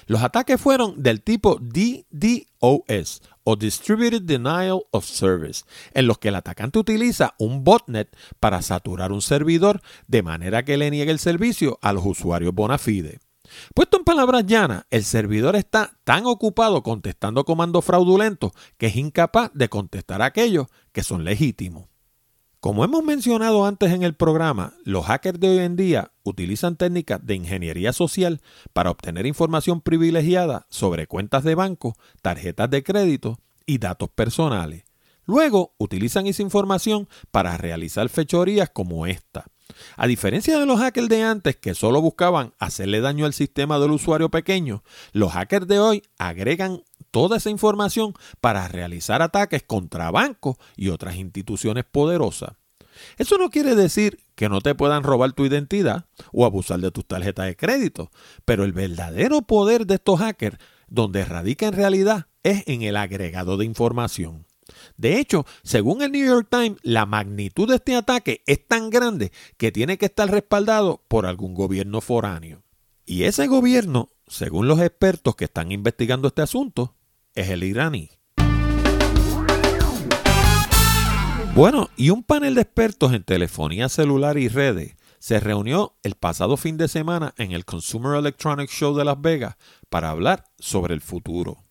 Los 0.06 0.22
ataques 0.22 0.60
fueron 0.60 1.02
del 1.02 1.22
tipo 1.22 1.58
DDoS 1.60 3.22
o 3.44 3.56
Distributed 3.56 4.22
Denial 4.22 4.82
of 4.90 5.06
Service, 5.06 5.64
en 5.94 6.06
los 6.06 6.18
que 6.18 6.28
el 6.28 6.34
atacante 6.34 6.78
utiliza 6.78 7.34
un 7.38 7.64
botnet 7.64 8.14
para 8.40 8.62
saturar 8.62 9.12
un 9.12 9.22
servidor 9.22 9.80
de 10.06 10.22
manera 10.22 10.64
que 10.64 10.76
le 10.76 10.90
niegue 10.90 11.12
el 11.12 11.18
servicio 11.18 11.78
a 11.82 11.92
los 11.92 12.04
usuarios 12.04 12.54
bona 12.54 12.78
fide. 12.78 13.20
Puesto 13.74 13.98
en 13.98 14.04
palabras 14.04 14.46
llanas, 14.46 14.84
el 14.90 15.04
servidor 15.04 15.56
está 15.56 15.98
tan 16.04 16.26
ocupado 16.26 16.82
contestando 16.82 17.44
comandos 17.44 17.84
fraudulentos 17.84 18.52
que 18.78 18.86
es 18.86 18.96
incapaz 18.96 19.50
de 19.54 19.68
contestar 19.68 20.22
aquellos 20.22 20.66
que 20.92 21.02
son 21.02 21.24
legítimos. 21.24 21.86
Como 22.60 22.84
hemos 22.84 23.04
mencionado 23.04 23.64
antes 23.64 23.92
en 23.92 24.02
el 24.02 24.14
programa, 24.14 24.74
los 24.84 25.06
hackers 25.06 25.38
de 25.38 25.50
hoy 25.50 25.58
en 25.58 25.76
día 25.76 26.10
utilizan 26.24 26.76
técnicas 26.76 27.24
de 27.24 27.36
ingeniería 27.36 27.92
social 27.92 28.40
para 28.72 28.90
obtener 28.90 29.26
información 29.26 29.80
privilegiada 29.80 30.66
sobre 30.68 31.06
cuentas 31.06 31.44
de 31.44 31.54
banco, 31.54 31.96
tarjetas 32.22 32.68
de 32.70 32.82
crédito 32.82 33.38
y 33.66 33.78
datos 33.78 34.08
personales. 34.08 34.84
Luego 35.26 35.74
utilizan 35.78 36.26
esa 36.26 36.42
información 36.42 37.08
para 37.30 37.56
realizar 37.56 38.08
fechorías 38.08 38.70
como 38.70 39.06
esta. 39.06 39.46
A 39.96 40.06
diferencia 40.06 40.58
de 40.58 40.66
los 40.66 40.78
hackers 40.78 41.08
de 41.08 41.22
antes 41.22 41.56
que 41.56 41.74
solo 41.74 42.00
buscaban 42.00 42.54
hacerle 42.58 43.00
daño 43.00 43.26
al 43.26 43.32
sistema 43.32 43.78
del 43.78 43.92
usuario 43.92 44.30
pequeño, 44.30 44.82
los 45.12 45.32
hackers 45.32 45.66
de 45.66 45.78
hoy 45.78 46.02
agregan 46.18 46.82
toda 47.10 47.38
esa 47.38 47.50
información 47.50 48.14
para 48.40 48.68
realizar 48.68 49.22
ataques 49.22 49.62
contra 49.62 50.10
bancos 50.10 50.56
y 50.76 50.88
otras 50.88 51.16
instituciones 51.16 51.84
poderosas. 51.84 52.52
Eso 53.18 53.38
no 53.38 53.50
quiere 53.50 53.74
decir 53.74 54.18
que 54.34 54.48
no 54.48 54.60
te 54.60 54.74
puedan 54.74 55.02
robar 55.02 55.32
tu 55.32 55.44
identidad 55.44 56.06
o 56.32 56.44
abusar 56.44 56.80
de 56.80 56.90
tus 56.90 57.06
tarjetas 57.06 57.46
de 57.46 57.56
crédito, 57.56 58.10
pero 58.44 58.64
el 58.64 58.72
verdadero 58.72 59.42
poder 59.42 59.86
de 59.86 59.94
estos 59.94 60.20
hackers, 60.20 60.58
donde 60.88 61.24
radica 61.24 61.66
en 61.66 61.74
realidad, 61.74 62.26
es 62.42 62.62
en 62.66 62.82
el 62.82 62.96
agregado 62.96 63.56
de 63.56 63.64
información. 63.64 64.46
De 64.96 65.18
hecho, 65.18 65.46
según 65.62 66.02
el 66.02 66.12
New 66.12 66.26
York 66.26 66.48
Times, 66.50 66.78
la 66.82 67.06
magnitud 67.06 67.68
de 67.68 67.76
este 67.76 67.96
ataque 67.96 68.42
es 68.46 68.66
tan 68.66 68.90
grande 68.90 69.32
que 69.56 69.72
tiene 69.72 69.98
que 69.98 70.06
estar 70.06 70.30
respaldado 70.30 71.02
por 71.08 71.26
algún 71.26 71.54
gobierno 71.54 72.00
foráneo. 72.00 72.62
Y 73.04 73.24
ese 73.24 73.46
gobierno, 73.46 74.10
según 74.26 74.68
los 74.68 74.80
expertos 74.80 75.36
que 75.36 75.44
están 75.44 75.70
investigando 75.72 76.28
este 76.28 76.42
asunto, 76.42 76.94
es 77.34 77.48
el 77.50 77.62
iraní. 77.62 78.10
Bueno, 81.54 81.88
y 81.96 82.10
un 82.10 82.22
panel 82.22 82.54
de 82.54 82.60
expertos 82.62 83.14
en 83.14 83.24
telefonía 83.24 83.88
celular 83.88 84.36
y 84.36 84.48
redes 84.48 84.96
se 85.18 85.40
reunió 85.40 85.96
el 86.02 86.14
pasado 86.14 86.56
fin 86.56 86.76
de 86.76 86.86
semana 86.86 87.34
en 87.38 87.52
el 87.52 87.64
Consumer 87.64 88.18
Electronics 88.18 88.72
Show 88.72 88.94
de 88.94 89.04
Las 89.04 89.20
Vegas 89.20 89.56
para 89.88 90.10
hablar 90.10 90.44
sobre 90.58 90.94
el 90.94 91.00
futuro. 91.00 91.65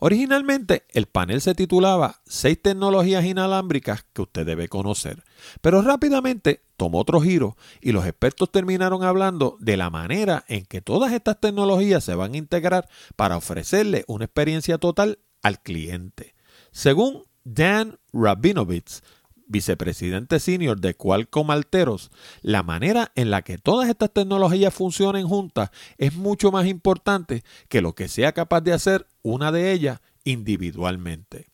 Originalmente 0.00 0.84
el 0.90 1.06
panel 1.06 1.40
se 1.40 1.54
titulaba 1.54 2.20
Seis 2.24 2.60
tecnologías 2.62 3.24
inalámbricas 3.24 4.04
que 4.12 4.22
usted 4.22 4.46
debe 4.46 4.68
conocer, 4.68 5.24
pero 5.60 5.82
rápidamente 5.82 6.62
tomó 6.76 7.00
otro 7.00 7.20
giro 7.20 7.56
y 7.80 7.92
los 7.92 8.06
expertos 8.06 8.52
terminaron 8.52 9.02
hablando 9.02 9.56
de 9.60 9.76
la 9.76 9.90
manera 9.90 10.44
en 10.46 10.64
que 10.64 10.80
todas 10.80 11.12
estas 11.12 11.40
tecnologías 11.40 12.04
se 12.04 12.14
van 12.14 12.34
a 12.34 12.38
integrar 12.38 12.88
para 13.16 13.36
ofrecerle 13.36 14.04
una 14.06 14.26
experiencia 14.26 14.78
total 14.78 15.18
al 15.42 15.60
cliente. 15.60 16.34
Según 16.70 17.24
Dan 17.44 17.98
Rabinovitz, 18.12 19.02
vicepresidente 19.48 20.38
senior 20.38 20.78
de 20.78 20.94
Qualcomm 20.94 21.50
Alteros, 21.50 22.10
la 22.42 22.62
manera 22.62 23.10
en 23.14 23.30
la 23.30 23.42
que 23.42 23.58
todas 23.58 23.88
estas 23.88 24.12
tecnologías 24.12 24.72
funcionen 24.72 25.26
juntas 25.26 25.70
es 25.96 26.14
mucho 26.14 26.52
más 26.52 26.66
importante 26.66 27.42
que 27.68 27.80
lo 27.80 27.94
que 27.94 28.08
sea 28.08 28.32
capaz 28.32 28.60
de 28.60 28.74
hacer 28.74 29.06
una 29.32 29.52
de 29.52 29.72
ellas 29.72 30.00
individualmente. 30.24 31.50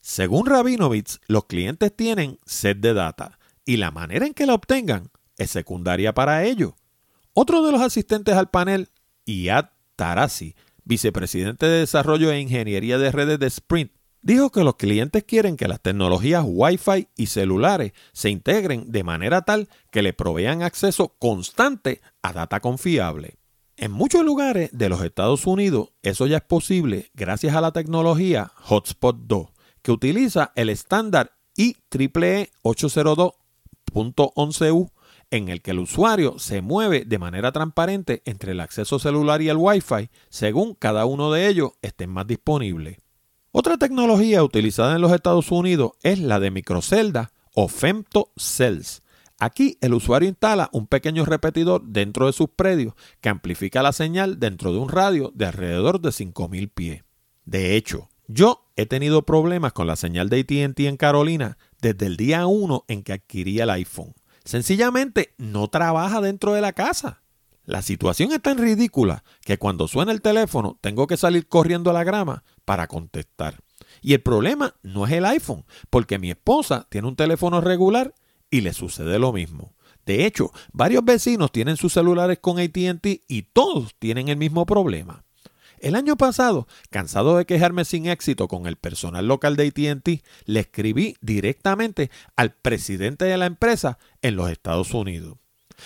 Según 0.00 0.46
Rabinovitz, 0.46 1.20
los 1.26 1.44
clientes 1.44 1.94
tienen 1.94 2.38
set 2.46 2.78
de 2.78 2.94
data 2.94 3.38
y 3.64 3.76
la 3.76 3.90
manera 3.90 4.26
en 4.26 4.34
que 4.34 4.46
la 4.46 4.54
obtengan 4.54 5.10
es 5.36 5.50
secundaria 5.50 6.14
para 6.14 6.44
ello. 6.44 6.76
Otro 7.34 7.62
de 7.62 7.72
los 7.72 7.80
asistentes 7.80 8.34
al 8.34 8.50
panel, 8.50 8.88
Iad 9.26 9.70
Tarasi, 9.96 10.56
vicepresidente 10.84 11.66
de 11.66 11.80
Desarrollo 11.80 12.32
e 12.32 12.40
Ingeniería 12.40 12.98
de 12.98 13.12
Redes 13.12 13.38
de 13.38 13.46
Sprint, 13.46 13.92
dijo 14.22 14.50
que 14.50 14.64
los 14.64 14.76
clientes 14.76 15.24
quieren 15.24 15.56
que 15.56 15.68
las 15.68 15.80
tecnologías 15.80 16.44
Wi-Fi 16.46 17.08
y 17.16 17.26
celulares 17.26 17.92
se 18.12 18.30
integren 18.30 18.90
de 18.90 19.04
manera 19.04 19.42
tal 19.42 19.68
que 19.90 20.02
le 20.02 20.12
provean 20.12 20.62
acceso 20.62 21.14
constante 21.18 22.00
a 22.22 22.32
data 22.32 22.60
confiable. 22.60 23.37
En 23.80 23.92
muchos 23.92 24.24
lugares 24.24 24.70
de 24.72 24.88
los 24.88 25.04
Estados 25.04 25.46
Unidos 25.46 25.90
eso 26.02 26.26
ya 26.26 26.38
es 26.38 26.42
posible 26.42 27.12
gracias 27.14 27.54
a 27.54 27.60
la 27.60 27.70
tecnología 27.70 28.50
Hotspot 28.56 29.18
2, 29.28 29.50
que 29.82 29.92
utiliza 29.92 30.50
el 30.56 30.68
estándar 30.68 31.38
IEEE 31.54 32.50
802.11u 32.64 34.90
en 35.30 35.48
el 35.48 35.62
que 35.62 35.70
el 35.70 35.78
usuario 35.78 36.40
se 36.40 36.60
mueve 36.60 37.04
de 37.04 37.20
manera 37.20 37.52
transparente 37.52 38.22
entre 38.24 38.50
el 38.50 38.58
acceso 38.58 38.98
celular 38.98 39.42
y 39.42 39.48
el 39.48 39.56
Wi-Fi 39.56 40.10
según 40.28 40.74
cada 40.74 41.06
uno 41.06 41.30
de 41.30 41.46
ellos 41.46 41.70
esté 41.80 42.08
más 42.08 42.26
disponible. 42.26 42.98
Otra 43.52 43.78
tecnología 43.78 44.42
utilizada 44.42 44.96
en 44.96 45.02
los 45.02 45.12
Estados 45.12 45.52
Unidos 45.52 45.92
es 46.02 46.18
la 46.18 46.40
de 46.40 46.50
microcelda 46.50 47.30
o 47.54 47.68
femtocells, 47.68 49.02
Aquí 49.38 49.78
el 49.80 49.94
usuario 49.94 50.28
instala 50.28 50.68
un 50.72 50.88
pequeño 50.88 51.24
repetidor 51.24 51.82
dentro 51.84 52.26
de 52.26 52.32
sus 52.32 52.48
predios 52.48 52.94
que 53.20 53.28
amplifica 53.28 53.82
la 53.82 53.92
señal 53.92 54.40
dentro 54.40 54.72
de 54.72 54.78
un 54.78 54.88
radio 54.88 55.30
de 55.34 55.46
alrededor 55.46 56.00
de 56.00 56.08
5.000 56.08 56.70
pies. 56.74 57.04
De 57.44 57.76
hecho, 57.76 58.08
yo 58.26 58.66
he 58.76 58.86
tenido 58.86 59.22
problemas 59.22 59.72
con 59.72 59.86
la 59.86 59.94
señal 59.94 60.28
de 60.28 60.40
ATT 60.40 60.80
en 60.80 60.96
Carolina 60.96 61.56
desde 61.80 62.06
el 62.06 62.16
día 62.16 62.46
1 62.46 62.84
en 62.88 63.02
que 63.04 63.12
adquirí 63.12 63.60
el 63.60 63.70
iPhone. 63.70 64.14
Sencillamente 64.44 65.34
no 65.38 65.68
trabaja 65.68 66.20
dentro 66.20 66.52
de 66.52 66.60
la 66.60 66.72
casa. 66.72 67.22
La 67.64 67.82
situación 67.82 68.32
es 68.32 68.42
tan 68.42 68.58
ridícula 68.58 69.22
que 69.42 69.58
cuando 69.58 69.88
suena 69.88 70.10
el 70.10 70.20
teléfono 70.20 70.78
tengo 70.80 71.06
que 71.06 71.16
salir 71.16 71.46
corriendo 71.48 71.90
a 71.90 71.92
la 71.92 72.02
grama 72.02 72.42
para 72.64 72.88
contestar. 72.88 73.60
Y 74.00 74.14
el 74.14 74.22
problema 74.22 74.74
no 74.82 75.06
es 75.06 75.12
el 75.12 75.26
iPhone, 75.26 75.64
porque 75.90 76.18
mi 76.18 76.30
esposa 76.30 76.86
tiene 76.90 77.08
un 77.08 77.16
teléfono 77.16 77.60
regular 77.60 78.14
y 78.50 78.60
le 78.60 78.72
sucede 78.72 79.18
lo 79.18 79.32
mismo. 79.32 79.74
De 80.06 80.24
hecho, 80.24 80.52
varios 80.72 81.04
vecinos 81.04 81.52
tienen 81.52 81.76
sus 81.76 81.92
celulares 81.92 82.38
con 82.40 82.58
ATT 82.58 83.06
y 83.28 83.42
todos 83.52 83.94
tienen 83.98 84.28
el 84.28 84.36
mismo 84.36 84.64
problema. 84.64 85.24
El 85.80 85.94
año 85.94 86.16
pasado, 86.16 86.66
cansado 86.90 87.36
de 87.36 87.44
quejarme 87.44 87.84
sin 87.84 88.06
éxito 88.06 88.48
con 88.48 88.66
el 88.66 88.76
personal 88.76 89.26
local 89.28 89.56
de 89.56 89.68
ATT, 89.68 90.24
le 90.46 90.60
escribí 90.60 91.16
directamente 91.20 92.10
al 92.36 92.52
presidente 92.52 93.26
de 93.26 93.36
la 93.36 93.46
empresa 93.46 93.98
en 94.22 94.34
los 94.34 94.50
Estados 94.50 94.92
Unidos. 94.94 95.36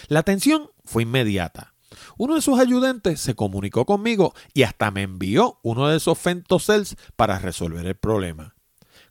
La 0.08 0.20
atención 0.20 0.70
fue 0.84 1.02
inmediata. 1.02 1.74
Uno 2.16 2.36
de 2.36 2.42
sus 2.42 2.58
ayudantes 2.58 3.20
se 3.20 3.34
comunicó 3.34 3.84
conmigo 3.84 4.34
y 4.54 4.62
hasta 4.62 4.90
me 4.90 5.02
envió 5.02 5.58
uno 5.62 5.88
de 5.88 5.98
esos 5.98 6.18
femtocells 6.18 6.96
para 7.16 7.38
resolver 7.38 7.84
el 7.86 7.96
problema. 7.96 8.54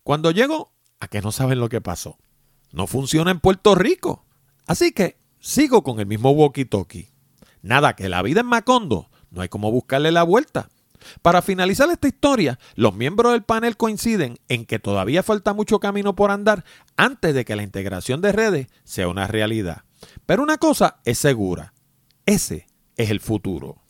Cuando 0.03 0.31
llegó, 0.31 0.71
a 0.99 1.07
que 1.07 1.21
no 1.21 1.31
saben 1.31 1.59
lo 1.59 1.69
que 1.69 1.81
pasó. 1.81 2.17
No 2.71 2.87
funciona 2.87 3.31
en 3.31 3.39
Puerto 3.39 3.75
Rico. 3.75 4.25
Así 4.67 4.91
que 4.91 5.17
sigo 5.39 5.83
con 5.83 5.99
el 5.99 6.05
mismo 6.05 6.31
walkie-talkie. 6.33 7.09
Nada, 7.61 7.95
que 7.95 8.09
la 8.09 8.21
vida 8.21 8.41
en 8.41 8.47
Macondo 8.47 9.09
no 9.29 9.41
hay 9.41 9.49
como 9.49 9.71
buscarle 9.71 10.11
la 10.11 10.23
vuelta. 10.23 10.69
Para 11.21 11.41
finalizar 11.41 11.89
esta 11.89 12.07
historia, 12.07 12.59
los 12.75 12.93
miembros 12.93 13.31
del 13.31 13.43
panel 13.43 13.75
coinciden 13.75 14.37
en 14.49 14.65
que 14.65 14.79
todavía 14.79 15.23
falta 15.23 15.53
mucho 15.53 15.79
camino 15.79 16.15
por 16.15 16.31
andar 16.31 16.63
antes 16.95 17.33
de 17.33 17.43
que 17.43 17.55
la 17.55 17.63
integración 17.63 18.21
de 18.21 18.31
redes 18.31 18.67
sea 18.83 19.07
una 19.07 19.27
realidad. 19.27 19.83
Pero 20.25 20.43
una 20.43 20.57
cosa 20.57 20.99
es 21.05 21.17
segura, 21.17 21.73
ese 22.25 22.67
es 22.97 23.09
el 23.09 23.19
futuro. 23.19 23.81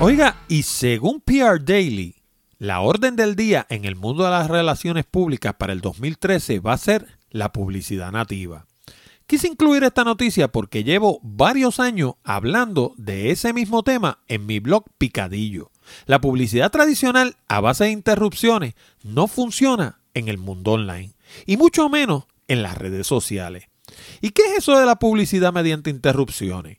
Oiga, 0.00 0.42
y 0.48 0.62
según 0.64 1.20
PR 1.20 1.62
Daily, 1.62 2.21
la 2.62 2.80
orden 2.80 3.16
del 3.16 3.34
día 3.34 3.66
en 3.70 3.86
el 3.86 3.96
mundo 3.96 4.22
de 4.22 4.30
las 4.30 4.46
relaciones 4.46 5.04
públicas 5.04 5.52
para 5.58 5.72
el 5.72 5.80
2013 5.80 6.60
va 6.60 6.74
a 6.74 6.78
ser 6.78 7.18
la 7.32 7.50
publicidad 7.50 8.12
nativa. 8.12 8.66
Quise 9.26 9.48
incluir 9.48 9.82
esta 9.82 10.04
noticia 10.04 10.46
porque 10.46 10.84
llevo 10.84 11.18
varios 11.24 11.80
años 11.80 12.14
hablando 12.22 12.94
de 12.96 13.32
ese 13.32 13.52
mismo 13.52 13.82
tema 13.82 14.20
en 14.28 14.46
mi 14.46 14.60
blog 14.60 14.84
Picadillo. 14.96 15.72
La 16.06 16.20
publicidad 16.20 16.70
tradicional 16.70 17.34
a 17.48 17.60
base 17.60 17.82
de 17.82 17.90
interrupciones 17.90 18.74
no 19.02 19.26
funciona 19.26 19.98
en 20.14 20.28
el 20.28 20.38
mundo 20.38 20.74
online 20.74 21.16
y 21.46 21.56
mucho 21.56 21.88
menos 21.88 22.26
en 22.46 22.62
las 22.62 22.78
redes 22.78 23.08
sociales. 23.08 23.64
¿Y 24.20 24.30
qué 24.30 24.42
es 24.44 24.58
eso 24.58 24.78
de 24.78 24.86
la 24.86 25.00
publicidad 25.00 25.52
mediante 25.52 25.90
interrupciones? 25.90 26.78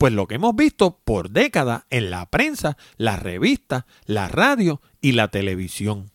Pues 0.00 0.14
lo 0.14 0.26
que 0.26 0.36
hemos 0.36 0.56
visto 0.56 0.98
por 1.04 1.28
décadas 1.28 1.84
en 1.90 2.08
la 2.08 2.24
prensa, 2.24 2.78
la 2.96 3.16
revista, 3.16 3.84
la 4.06 4.28
radio 4.28 4.80
y 5.02 5.12
la 5.12 5.28
televisión. 5.28 6.10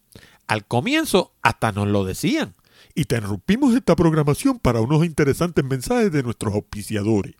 Al 0.48 0.66
comienzo 0.66 1.36
hasta 1.44 1.72
nos 1.72 1.88
lo 1.90 2.04
decían. 2.04 2.56
Y 2.96 3.06
te 3.06 3.18
interrumpimos 3.18 3.76
esta 3.76 3.96
programación 3.96 4.58
para 4.58 4.82
unos 4.82 5.06
interesantes 5.06 5.64
mensajes 5.64 6.12
de 6.12 6.24
nuestros 6.24 6.56
auspiciadores. 6.56 7.36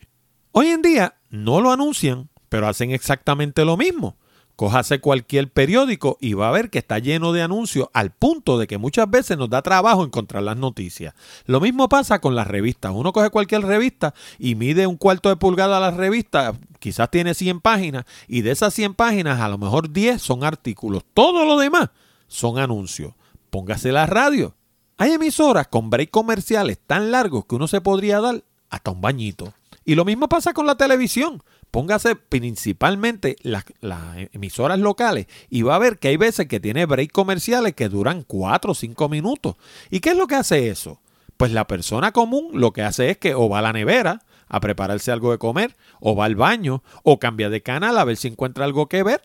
Hoy 0.52 0.68
en 0.68 0.82
día 0.82 1.16
no 1.30 1.60
lo 1.60 1.72
anuncian, 1.72 2.28
pero 2.48 2.68
hacen 2.68 2.92
exactamente 2.92 3.64
lo 3.64 3.76
mismo. 3.76 4.16
Cójase 4.56 5.00
cualquier 5.00 5.52
periódico 5.52 6.16
y 6.18 6.32
va 6.32 6.48
a 6.48 6.52
ver 6.52 6.70
que 6.70 6.78
está 6.78 6.98
lleno 6.98 7.34
de 7.34 7.42
anuncios 7.42 7.88
al 7.92 8.10
punto 8.10 8.58
de 8.58 8.66
que 8.66 8.78
muchas 8.78 9.08
veces 9.10 9.36
nos 9.36 9.50
da 9.50 9.60
trabajo 9.60 10.02
encontrar 10.02 10.42
las 10.42 10.56
noticias. 10.56 11.12
Lo 11.44 11.60
mismo 11.60 11.90
pasa 11.90 12.22
con 12.22 12.34
las 12.34 12.46
revistas. 12.46 12.92
Uno 12.94 13.12
coge 13.12 13.28
cualquier 13.28 13.62
revista 13.62 14.14
y 14.38 14.54
mide 14.54 14.86
un 14.86 14.96
cuarto 14.96 15.28
de 15.28 15.36
pulgada 15.36 15.78
la 15.78 15.90
revista, 15.90 16.54
quizás 16.78 17.10
tiene 17.10 17.34
100 17.34 17.60
páginas 17.60 18.06
y 18.28 18.40
de 18.40 18.52
esas 18.52 18.72
100 18.72 18.94
páginas 18.94 19.40
a 19.40 19.50
lo 19.50 19.58
mejor 19.58 19.92
10 19.92 20.22
son 20.22 20.42
artículos. 20.42 21.04
Todo 21.12 21.44
lo 21.44 21.58
demás 21.58 21.90
son 22.26 22.58
anuncios. 22.58 23.12
Póngase 23.50 23.92
la 23.92 24.06
radio. 24.06 24.54
Hay 24.96 25.12
emisoras 25.12 25.68
con 25.68 25.90
break 25.90 26.10
comerciales 26.10 26.78
tan 26.86 27.10
largos 27.10 27.44
que 27.44 27.56
uno 27.56 27.68
se 27.68 27.82
podría 27.82 28.20
dar 28.20 28.42
hasta 28.70 28.90
un 28.90 29.02
bañito. 29.02 29.52
Y 29.84 29.94
lo 29.94 30.06
mismo 30.06 30.28
pasa 30.28 30.54
con 30.54 30.66
la 30.66 30.76
televisión 30.76 31.42
póngase 31.76 32.16
principalmente 32.16 33.36
las, 33.42 33.66
emisoras 34.32 34.78
locales 34.78 35.26
y 35.50 35.60
va 35.60 35.74
a 35.74 35.78
ver 35.78 35.98
que 35.98 36.08
hay 36.08 36.16
veces 36.16 36.46
que 36.46 36.58
tiene 36.58 36.86
break 36.86 37.12
comerciales 37.12 37.74
que 37.74 37.90
duran 37.90 38.24
4 38.26 38.72
o 38.72 38.74
5 38.74 39.10
minutos. 39.10 39.56
¿Y 39.90 40.00
qué 40.00 40.12
es 40.12 40.16
lo 40.16 40.26
que 40.26 40.36
hace 40.36 40.70
eso? 40.70 41.02
Pues 41.36 41.52
la 41.52 41.66
persona 41.66 42.12
común 42.12 42.48
lo 42.54 42.72
que 42.72 42.80
hace 42.80 43.10
es 43.10 43.18
que 43.18 43.34
o 43.34 43.50
va 43.50 43.58
a 43.58 43.62
la 43.62 43.74
nevera 43.74 44.22
a 44.48 44.58
prepararse 44.60 45.12
algo 45.12 45.32
de 45.32 45.36
comer, 45.36 45.76
o 46.00 46.16
va 46.16 46.24
al 46.24 46.34
baño, 46.34 46.82
o 47.02 47.18
cambia 47.18 47.50
de 47.50 47.62
canal 47.62 47.98
a 47.98 48.04
ver 48.04 48.16
si 48.16 48.28
encuentra 48.28 48.64
algo 48.64 48.88
que 48.88 49.02
ver. 49.02 49.20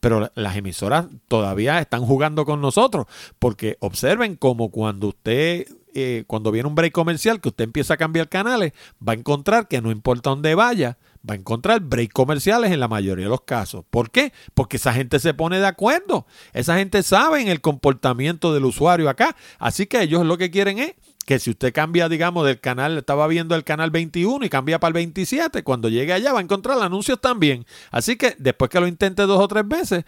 Pero 0.00 0.30
las 0.34 0.58
emisoras 0.58 1.06
todavía 1.26 1.78
están 1.78 2.04
jugando 2.04 2.44
con 2.44 2.60
nosotros, 2.60 3.06
porque 3.38 3.78
observen 3.80 4.36
como 4.36 4.70
cuando 4.70 5.08
usted 5.08 5.66
eh, 5.94 6.24
cuando 6.26 6.50
viene 6.50 6.68
un 6.68 6.74
break 6.74 6.92
comercial, 6.92 7.40
que 7.40 7.48
usted 7.48 7.64
empieza 7.64 7.94
a 7.94 7.96
cambiar 7.96 8.28
canales, 8.28 8.72
va 8.96 9.12
a 9.12 9.16
encontrar 9.16 9.68
que 9.68 9.80
no 9.80 9.92
importa 9.92 10.30
dónde 10.30 10.56
vaya, 10.56 10.98
va 11.28 11.34
a 11.34 11.36
encontrar 11.36 11.80
break 11.80 12.12
comerciales 12.12 12.70
en 12.70 12.80
la 12.80 12.88
mayoría 12.88 13.24
de 13.24 13.30
los 13.30 13.42
casos. 13.42 13.84
¿Por 13.90 14.10
qué? 14.10 14.32
Porque 14.54 14.76
esa 14.76 14.92
gente 14.92 15.18
se 15.18 15.34
pone 15.34 15.58
de 15.58 15.66
acuerdo. 15.66 16.26
Esa 16.52 16.76
gente 16.76 17.02
sabe 17.02 17.42
el 17.50 17.60
comportamiento 17.60 18.52
del 18.52 18.64
usuario 18.64 19.08
acá. 19.08 19.36
Así 19.58 19.86
que 19.86 20.02
ellos 20.02 20.26
lo 20.26 20.36
que 20.36 20.50
quieren 20.50 20.78
es 20.78 20.94
que 21.26 21.38
si 21.38 21.50
usted 21.50 21.72
cambia, 21.72 22.08
digamos, 22.08 22.44
del 22.46 22.60
canal, 22.60 22.98
estaba 22.98 23.26
viendo 23.26 23.54
el 23.54 23.64
canal 23.64 23.90
21 23.90 24.44
y 24.44 24.50
cambia 24.50 24.78
para 24.78 24.88
el 24.88 24.94
27, 24.94 25.62
cuando 25.62 25.88
llegue 25.88 26.12
allá 26.12 26.32
va 26.32 26.40
a 26.40 26.42
encontrar 26.42 26.78
anuncios 26.80 27.20
también. 27.20 27.64
Así 27.90 28.16
que 28.16 28.36
después 28.38 28.70
que 28.70 28.80
lo 28.80 28.86
intente 28.86 29.22
dos 29.22 29.40
o 29.40 29.48
tres 29.48 29.66
veces, 29.66 30.04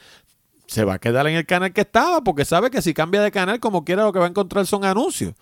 se 0.67 0.85
va 0.85 0.95
a 0.95 0.99
quedar 0.99 1.27
en 1.29 1.37
el 1.37 1.47
canal 1.47 1.73
que 1.73 1.83
estaba 1.83 2.23
porque 2.23 2.45
sabe 2.45 2.71
que 2.71 2.83
si 2.83 2.93
cambia 2.93 3.23
de 3.23 3.31
canal, 3.31 3.61
como 3.61 3.85
quiera, 3.85 4.05
lo 4.05 4.13
que 4.13 4.19
va 4.19 4.27
a 4.27 4.29
encontrar 4.29 4.67
son 4.67 4.85
anuncios 4.85 5.35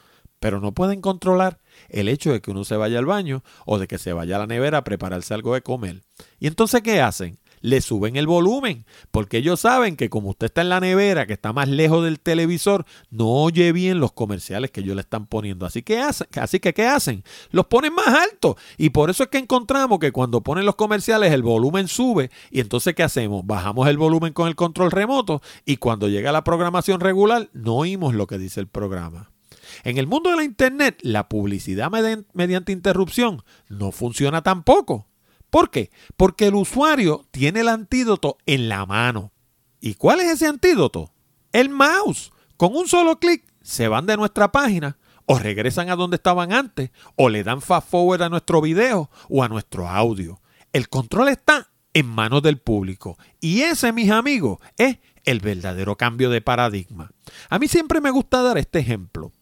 pero 0.45 0.61
no 0.61 0.73
pueden 0.73 1.01
controlar 1.01 1.59
el 1.89 2.09
hecho 2.09 2.33
de 2.33 2.41
que 2.41 2.51
uno 2.51 2.65
se 2.65 2.77
vaya 2.77 2.99
al 2.99 3.07
baño 3.07 3.43
o 3.67 3.79
de 3.79 3.87
que 3.87 3.99
se 3.99 4.13
vaya 4.13 4.37
a 4.37 4.41
la 4.41 4.47
nevera 4.47 4.79
a 4.79 4.85
prepararse 4.85 5.35
algo 5.35 5.55
de 5.55 5.63
comer. 5.63 6.03
¿Y 6.39 6.47
entonces 6.47 6.83
qué 6.83 7.01
hacen? 7.01 7.39
Le 7.61 7.81
suben 7.81 8.17
el 8.17 8.27
volumen, 8.27 8.85
porque 9.11 9.39
ellos 9.39 9.61
saben 9.61 9.97
que 9.97 10.11
como 10.11 10.29
usted 10.29 10.47
está 10.47 10.61
en 10.61 10.69
la 10.69 10.81
nevera, 10.81 11.27
que 11.27 11.33
está 11.33 11.55
más 11.55 11.67
lejos 11.67 12.05
del 12.05 12.21
televisor, 12.21 12.85
no 13.09 13.31
oye 13.31 13.73
bien 13.73 14.01
los 14.01 14.13
comerciales 14.13 14.71
que 14.71 14.81
ellos 14.81 14.95
le 14.95 15.01
están 15.01 15.27
poniendo. 15.27 15.65
Así 15.65 15.83
que, 15.83 15.99
así 15.99 16.61
que 16.61 16.75
¿qué 16.75 16.87
hacen? 16.87 17.25
Los 17.53 17.67
ponen 17.67 17.95
más 17.95 18.09
altos. 18.09 18.57
Y 18.77 18.91
por 18.91 19.09
eso 19.09 19.23
es 19.23 19.31
que 19.31 19.39
encontramos 19.39 19.99
que 19.99 20.13
cuando 20.13 20.43
ponen 20.43 20.67
los 20.67 20.75
comerciales 20.75 21.33
el 21.33 21.43
volumen 21.43 21.89
sube. 21.89 22.31
Y 22.51 22.61
entonces 22.61 22.95
¿qué 22.95 23.03
hacemos? 23.03 23.47
Bajamos 23.47 23.89
el 23.89 23.97
volumen 23.97 24.35
con 24.35 24.49
el 24.49 24.57
control 24.57 24.91
remoto 24.91 25.41
y 25.65 25.79
cuando 25.79 26.09
llega 26.09 26.33
la 26.33 26.45
programación 26.45 27.01
regular 27.01 27.49
no 27.55 27.77
oímos 27.77 28.15
lo 28.15 28.27
que 28.27 28.37
dice 28.37 28.61
el 28.61 28.69
programa. 28.69 29.34
En 29.83 29.99
el 29.99 30.07
mundo 30.07 30.31
de 30.31 30.37
la 30.37 30.45
Internet, 30.45 30.99
la 31.03 31.29
publicidad 31.29 31.91
mediante 32.33 32.73
interrupción 32.73 33.43
no 33.69 33.91
funciona 33.93 34.43
tampoco. 34.43 35.09
¿Por 35.51 35.71
qué? 35.71 35.91
Porque 36.17 36.49
el 36.49 36.55
usuario 36.55 37.27
tiene 37.31 37.61
el 37.61 37.69
antídoto 37.69 38.39
en 38.47 38.69
la 38.69 38.87
mano. 38.87 39.33
¿Y 39.81 39.95
cuál 39.95 40.21
es 40.21 40.33
ese 40.33 40.47
antídoto? 40.47 41.13
El 41.53 41.71
mouse. 41.71 42.33
Con 42.57 42.75
un 42.75 42.89
solo 42.89 43.19
clic 43.19 43.45
se 43.63 43.89
van 43.89 44.07
de 44.07 44.17
nuestra 44.17 44.51
página 44.51 44.99
o 45.27 45.39
regresan 45.39 45.91
a 45.91 45.97
donde 45.97 46.17
estaban 46.17 46.53
antes 46.53 46.91
o 47.17 47.29
le 47.29 47.45
dan 47.45 47.61
fast 47.61 47.89
forward 47.89 48.23
a 48.23 48.29
nuestro 48.29 48.61
video 48.61 49.11
o 49.29 49.43
a 49.43 49.49
nuestro 49.49 49.89
audio. 49.89 50.41
El 50.73 50.89
control 50.89 51.29
está 51.29 51.71
en 51.93 52.07
manos 52.07 52.43
del 52.43 52.59
público 52.59 53.17
y 53.41 53.61
ese, 53.61 53.93
mis 53.93 54.11
amigos, 54.11 54.59
es 54.77 54.99
el 55.25 55.41
verdadero 55.41 55.97
cambio 55.97 56.31
de 56.31 56.41
paradigma. 56.41 57.13
A 57.49 57.59
mí 57.59 57.69
siempre 57.69 58.01
me 58.01 58.11
gusta 58.11 58.43
dar 58.43 58.59
este 58.59 58.81
ejemplo. 58.81 59.33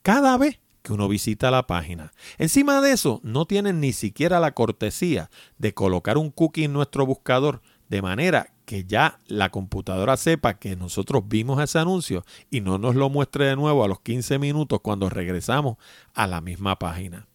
cada 0.02 0.36
vez 0.36 0.58
que 0.82 0.92
uno 0.92 1.06
visita 1.06 1.52
la 1.52 1.68
página. 1.68 2.12
Encima 2.36 2.80
de 2.80 2.90
eso, 2.90 3.20
no 3.22 3.46
tienen 3.46 3.78
ni 3.78 3.92
siquiera 3.92 4.40
la 4.40 4.54
cortesía 4.54 5.30
de 5.56 5.72
colocar 5.72 6.18
un 6.18 6.32
cookie 6.32 6.64
en 6.64 6.72
nuestro 6.72 7.06
buscador 7.06 7.62
de 7.88 8.02
manera 8.02 8.54
que 8.64 8.86
ya 8.86 9.20
la 9.28 9.50
computadora 9.50 10.16
sepa 10.16 10.58
que 10.58 10.74
nosotros 10.74 11.22
vimos 11.28 11.62
ese 11.62 11.78
anuncio 11.78 12.24
y 12.50 12.60
no 12.60 12.78
nos 12.78 12.96
lo 12.96 13.08
muestre 13.08 13.44
de 13.44 13.54
nuevo 13.54 13.84
a 13.84 13.88
los 13.88 14.00
15 14.00 14.40
minutos 14.40 14.80
cuando 14.82 15.08
regresamos 15.08 15.76
a 16.12 16.26
la 16.26 16.40
misma 16.40 16.76
página. 16.76 17.28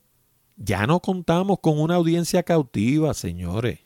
Ya 0.58 0.86
no 0.86 1.00
contamos 1.00 1.60
con 1.62 1.80
una 1.80 1.95
audiencia 1.95 2.43
cautiva, 2.43 3.13
señores. 3.13 3.80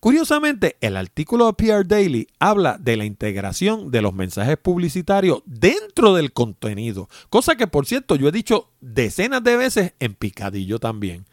Curiosamente, 0.00 0.76
el 0.80 0.96
artículo 0.96 1.46
de 1.46 1.54
PR 1.54 1.86
Daily 1.86 2.28
habla 2.38 2.76
de 2.78 2.96
la 2.96 3.04
integración 3.04 3.90
de 3.90 4.02
los 4.02 4.12
mensajes 4.12 4.56
publicitarios 4.58 5.42
dentro 5.46 6.14
del 6.14 6.32
contenido, 6.32 7.08
cosa 7.30 7.56
que 7.56 7.66
por 7.66 7.86
cierto 7.86 8.14
yo 8.14 8.28
he 8.28 8.32
dicho 8.32 8.70
decenas 8.80 9.42
de 9.42 9.56
veces 9.56 9.94
en 9.98 10.14
picadillo 10.14 10.78
también, 10.78 11.24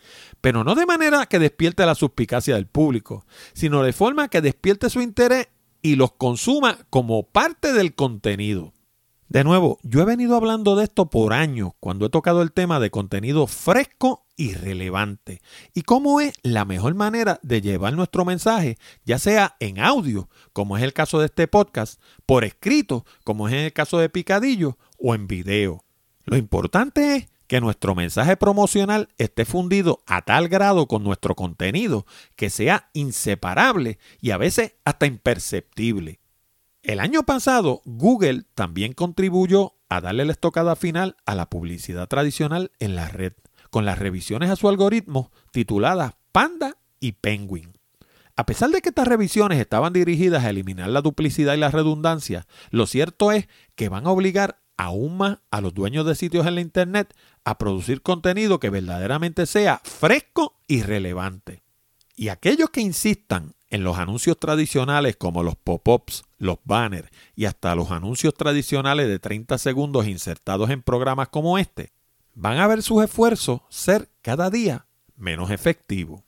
pero 0.42 0.64
no 0.64 0.76
de 0.76 0.86
manera 0.86 1.26
que 1.26 1.40
despierte 1.40 1.86
la 1.86 1.96
suspicacia 1.96 2.56
del 2.56 2.66
público, 2.66 3.26
sino 3.54 3.84
de 3.84 3.94
forma 3.94 4.30
que 4.30 4.42
despierte 4.42 4.90
su 4.90 5.02
interés 5.02 5.50
y 5.82 5.96
los 5.96 6.14
consuma 6.14 6.80
como 6.90 7.24
parte 7.24 7.74
del 7.74 7.94
contenido. 7.94 8.74
De 9.30 9.44
nuevo, 9.44 9.80
yo 9.84 10.02
he 10.02 10.06
venido 10.06 10.36
hablando 10.36 10.76
de 10.76 10.84
esto 10.84 11.10
por 11.10 11.34
años 11.34 11.72
cuando 11.80 12.06
he 12.06 12.10
tocado 12.10 12.42
el 12.42 12.52
tema 12.52 12.80
de 12.80 12.92
contenido 12.92 13.48
fresco 13.48 14.26
y 14.36 14.54
relevante 14.54 15.42
y 15.74 15.84
cómo 15.84 16.20
es 16.20 16.34
la 16.44 16.66
mejor 16.66 16.94
manera 16.96 17.40
de 17.42 17.62
llevar 17.62 17.94
nuestro 17.94 18.26
mensaje, 18.26 18.78
ya 19.06 19.20
sea 19.20 19.56
en 19.60 19.80
audio, 19.80 20.30
como 20.52 20.78
es 20.78 20.84
el 20.84 20.94
caso 20.94 21.20
de 21.20 21.28
este 21.28 21.48
podcast, 21.48 22.02
por 22.26 22.44
escrito, 22.44 23.06
como 23.24 23.48
es 23.48 23.54
en 23.54 23.62
el 23.62 23.74
caso 23.74 23.98
de 23.98 24.10
Picadillo, 24.10 24.78
o 24.98 25.16
en 25.16 25.28
video. 25.28 25.84
Lo 26.26 26.38
importante 26.38 27.16
es 27.16 27.28
que 27.48 27.62
nuestro 27.62 27.94
mensaje 27.94 28.38
promocional 28.38 29.10
esté 29.18 29.46
fundido 29.46 30.02
a 30.08 30.22
tal 30.22 30.48
grado 30.48 30.88
con 30.88 31.04
nuestro 31.04 31.36
contenido 31.36 32.06
que 32.36 32.50
sea 32.50 32.90
inseparable 32.94 34.00
y 34.22 34.32
a 34.32 34.38
veces 34.38 34.76
hasta 34.86 35.06
imperceptible. 35.06 36.23
El 36.84 37.00
año 37.00 37.24
pasado, 37.24 37.82
Google 37.86 38.44
también 38.56 38.92
contribuyó 38.92 39.74
a 39.88 40.02
darle 40.02 40.26
la 40.26 40.34
estocada 40.34 40.76
final 40.76 41.16
a 41.26 41.34
la 41.34 41.50
publicidad 41.50 42.10
tradicional 42.10 42.72
en 42.80 42.98
la 42.98 43.08
red, 43.08 43.32
con 43.70 43.86
las 43.86 43.98
revisiones 43.98 44.50
a 44.50 44.58
su 44.58 44.68
algoritmo 44.68 45.32
tituladas 45.52 46.16
Panda 46.34 46.76
y 47.00 47.14
Penguin. 47.14 47.72
A 48.36 48.46
pesar 48.46 48.70
de 48.70 48.82
que 48.82 48.90
estas 48.90 49.08
revisiones 49.08 49.62
estaban 49.62 49.94
dirigidas 49.94 50.44
a 50.44 50.50
eliminar 50.50 50.90
la 50.90 51.02
duplicidad 51.02 51.54
y 51.54 51.58
la 51.58 51.72
redundancia, 51.72 52.48
lo 52.70 52.86
cierto 52.86 53.32
es 53.32 53.48
que 53.76 53.88
van 53.88 54.06
a 54.06 54.12
obligar 54.12 54.60
aún 54.76 55.16
más 55.16 55.38
a 55.52 55.62
los 55.62 55.74
dueños 55.74 56.06
de 56.06 56.16
sitios 56.16 56.46
en 56.48 56.56
la 56.56 56.62
Internet 56.62 57.16
a 57.46 57.58
producir 57.58 58.02
contenido 58.02 58.60
que 58.60 58.70
verdaderamente 58.70 59.46
sea 59.46 59.80
fresco 59.86 60.60
y 60.68 60.82
relevante. 60.82 61.64
Y 62.18 62.28
aquellos 62.28 62.72
que 62.72 62.82
insistan 62.82 63.56
en 63.70 63.84
los 63.84 63.98
anuncios 63.98 64.38
tradicionales 64.40 65.16
como 65.16 65.42
los 65.42 65.56
pop-ups, 65.56 66.26
los 66.44 66.58
banners 66.66 67.10
y 67.36 67.46
hasta 67.46 67.74
los 67.74 67.90
anuncios 67.92 68.34
tradicionales 68.34 69.08
de 69.08 69.18
30 69.18 69.58
segundos 69.58 70.08
insertados 70.08 70.70
en 70.70 70.82
programas 70.82 71.30
como 71.30 71.58
este, 71.58 71.94
van 72.36 72.58
a 72.58 72.68
ver 72.68 72.84
sus 72.84 73.04
esfuerzos 73.04 73.62
ser 73.70 74.10
cada 74.22 74.50
día 74.50 74.86
menos 75.16 75.52
efectivos. 75.52 76.22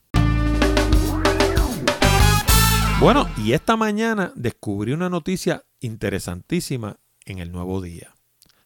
Bueno, 3.02 3.30
y 3.38 3.52
esta 3.52 3.76
mañana 3.76 4.32
descubrí 4.36 4.94
una 4.94 5.10
noticia 5.10 5.66
interesantísima 5.82 6.98
en 7.26 7.40
el 7.40 7.52
nuevo 7.52 7.82
día. 7.82 8.16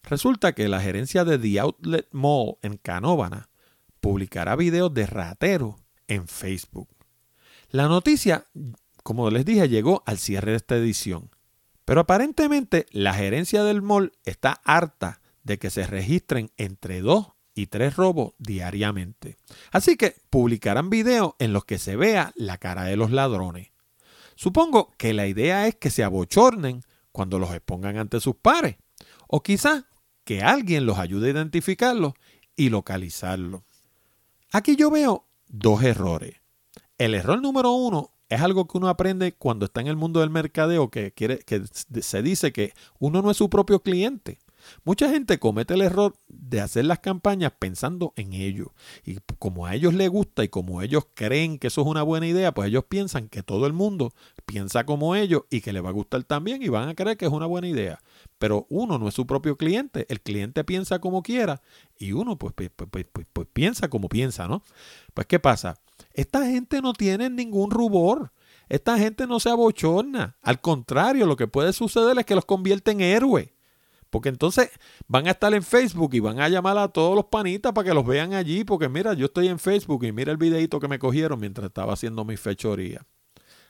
Resulta 0.04 0.52
que 0.52 0.68
la 0.68 0.80
gerencia 0.80 1.24
de 1.24 1.36
The 1.36 1.60
Outlet 1.60 2.08
Mall 2.12 2.58
en 2.62 2.76
Canóvana 2.76 3.48
publicará 4.00 4.54
videos 4.54 4.94
de 4.94 5.06
rateros 5.06 5.74
en 6.06 6.28
Facebook. 6.28 6.88
La 7.70 7.88
noticia, 7.88 8.46
como 9.02 9.30
les 9.30 9.44
dije, 9.44 9.68
llegó 9.68 10.04
al 10.06 10.18
cierre 10.18 10.52
de 10.52 10.58
esta 10.58 10.76
edición. 10.76 11.30
Pero 11.90 12.02
aparentemente 12.02 12.86
la 12.92 13.12
gerencia 13.14 13.64
del 13.64 13.82
mall 13.82 14.12
está 14.24 14.60
harta 14.62 15.20
de 15.42 15.58
que 15.58 15.70
se 15.70 15.88
registren 15.88 16.52
entre 16.56 17.00
dos 17.00 17.32
y 17.52 17.66
tres 17.66 17.96
robos 17.96 18.34
diariamente. 18.38 19.38
Así 19.72 19.96
que 19.96 20.14
publicarán 20.30 20.88
videos 20.88 21.32
en 21.40 21.52
los 21.52 21.64
que 21.64 21.78
se 21.80 21.96
vea 21.96 22.30
la 22.36 22.58
cara 22.58 22.84
de 22.84 22.94
los 22.94 23.10
ladrones. 23.10 23.72
Supongo 24.36 24.92
que 24.98 25.12
la 25.12 25.26
idea 25.26 25.66
es 25.66 25.74
que 25.74 25.90
se 25.90 26.04
abochornen 26.04 26.84
cuando 27.10 27.40
los 27.40 27.52
expongan 27.52 27.96
ante 27.96 28.20
sus 28.20 28.36
pares. 28.36 28.76
O 29.26 29.42
quizás 29.42 29.82
que 30.22 30.42
alguien 30.42 30.86
los 30.86 31.00
ayude 31.00 31.26
a 31.26 31.32
identificarlos 31.32 32.12
y 32.54 32.68
localizarlos. 32.68 33.62
Aquí 34.52 34.76
yo 34.76 34.92
veo 34.92 35.26
dos 35.48 35.82
errores. 35.82 36.36
El 36.98 37.16
error 37.16 37.42
número 37.42 37.72
uno 37.72 38.12
es 38.30 38.40
algo 38.40 38.66
que 38.66 38.78
uno 38.78 38.88
aprende 38.88 39.32
cuando 39.32 39.66
está 39.66 39.80
en 39.80 39.88
el 39.88 39.96
mundo 39.96 40.20
del 40.20 40.30
mercadeo, 40.30 40.90
que, 40.90 41.12
quiere, 41.12 41.40
que 41.40 41.62
se 42.00 42.22
dice 42.22 42.52
que 42.52 42.72
uno 42.98 43.22
no 43.22 43.30
es 43.30 43.36
su 43.36 43.50
propio 43.50 43.82
cliente. 43.82 44.38
Mucha 44.84 45.08
gente 45.08 45.38
comete 45.38 45.74
el 45.74 45.80
error 45.80 46.14
de 46.28 46.60
hacer 46.60 46.84
las 46.84 47.00
campañas 47.00 47.52
pensando 47.58 48.12
en 48.16 48.32
ellos. 48.32 48.68
Y 49.04 49.18
como 49.38 49.66
a 49.66 49.74
ellos 49.74 49.94
les 49.94 50.08
gusta 50.08 50.44
y 50.44 50.48
como 50.48 50.82
ellos 50.82 51.06
creen 51.14 51.58
que 51.58 51.68
eso 51.68 51.80
es 51.80 51.86
una 51.86 52.02
buena 52.02 52.26
idea, 52.26 52.52
pues 52.52 52.68
ellos 52.68 52.84
piensan 52.88 53.28
que 53.28 53.42
todo 53.42 53.66
el 53.66 53.72
mundo 53.72 54.12
piensa 54.46 54.84
como 54.84 55.16
ellos 55.16 55.42
y 55.50 55.60
que 55.60 55.72
le 55.72 55.80
va 55.80 55.88
a 55.88 55.92
gustar 55.92 56.22
también 56.24 56.62
y 56.62 56.68
van 56.68 56.88
a 56.88 56.94
creer 56.94 57.16
que 57.16 57.26
es 57.26 57.32
una 57.32 57.46
buena 57.46 57.68
idea. 57.68 58.00
Pero 58.38 58.66
uno 58.68 58.98
no 58.98 59.08
es 59.08 59.14
su 59.14 59.26
propio 59.26 59.56
cliente. 59.56 60.06
El 60.08 60.20
cliente 60.20 60.62
piensa 60.62 61.00
como 61.00 61.22
quiera 61.22 61.62
y 61.98 62.12
uno 62.12 62.38
pues, 62.38 62.52
pues, 62.54 62.70
pues, 62.90 63.06
pues 63.32 63.48
piensa 63.52 63.88
como 63.88 64.08
piensa, 64.08 64.46
¿no? 64.46 64.62
Pues 65.14 65.26
¿qué 65.26 65.38
pasa? 65.38 65.78
Esta 66.12 66.46
gente 66.46 66.80
no 66.82 66.92
tiene 66.92 67.30
ningún 67.30 67.70
rubor. 67.70 68.32
Esta 68.68 68.98
gente 68.98 69.26
no 69.26 69.40
se 69.40 69.50
abochorna. 69.50 70.36
Al 70.42 70.60
contrario, 70.60 71.26
lo 71.26 71.36
que 71.36 71.48
puede 71.48 71.72
suceder 71.72 72.18
es 72.18 72.24
que 72.24 72.34
los 72.34 72.44
convierte 72.44 72.92
en 72.92 73.00
héroes. 73.00 73.50
Porque 74.10 74.28
entonces 74.28 74.70
van 75.06 75.28
a 75.28 75.30
estar 75.30 75.54
en 75.54 75.62
Facebook 75.62 76.14
y 76.14 76.20
van 76.20 76.40
a 76.40 76.48
llamar 76.48 76.78
a 76.78 76.88
todos 76.88 77.14
los 77.14 77.26
panitas 77.26 77.72
para 77.72 77.88
que 77.88 77.94
los 77.94 78.04
vean 78.04 78.34
allí. 78.34 78.64
Porque 78.64 78.88
mira, 78.88 79.14
yo 79.14 79.26
estoy 79.26 79.48
en 79.48 79.58
Facebook 79.58 80.04
y 80.04 80.12
mira 80.12 80.32
el 80.32 80.38
videito 80.38 80.80
que 80.80 80.88
me 80.88 80.98
cogieron 80.98 81.38
mientras 81.38 81.66
estaba 81.66 81.92
haciendo 81.92 82.24
mi 82.24 82.36
fechoría. 82.36 83.06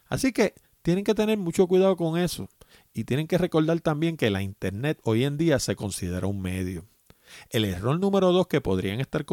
Así 0.06 0.32
que 0.32 0.54
tienen 0.82 1.04
que 1.04 1.14
tener 1.14 1.38
mucho 1.38 1.66
cuidado 1.66 1.96
con 1.96 2.18
eso. 2.18 2.48
Y 2.92 3.04
tienen 3.04 3.26
que 3.26 3.38
recordar 3.38 3.80
también 3.80 4.16
que 4.16 4.30
la 4.30 4.42
Internet 4.42 4.98
hoy 5.04 5.24
en 5.24 5.36
día 5.36 5.58
se 5.58 5.76
considera 5.76 6.26
un 6.26 6.40
medio. 6.40 6.86
El 7.50 7.64
error 7.64 7.98
número 7.98 8.32
dos 8.32 8.46
que 8.46 8.60
podrían 8.60 9.00
estar 9.00 9.24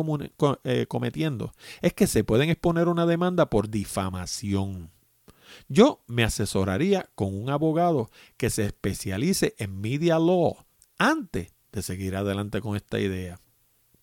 eh, 0.64 0.86
cometiendo 0.88 1.54
es 1.82 1.94
que 1.94 2.08
se 2.08 2.24
pueden 2.24 2.50
exponer 2.50 2.88
una 2.88 3.06
demanda 3.06 3.50
por 3.50 3.70
difamación. 3.70 4.92
Yo 5.68 6.04
me 6.08 6.24
asesoraría 6.24 7.10
con 7.16 7.34
un 7.34 7.50
abogado 7.50 8.10
que 8.38 8.50
se 8.50 8.66
especialice 8.66 9.56
en 9.58 9.80
media 9.80 10.20
law 10.20 10.58
antes 10.98 11.54
de 11.72 11.82
seguir 11.82 12.16
adelante 12.16 12.62
con 12.62 12.76
esta 12.76 13.00
idea. 13.00 13.40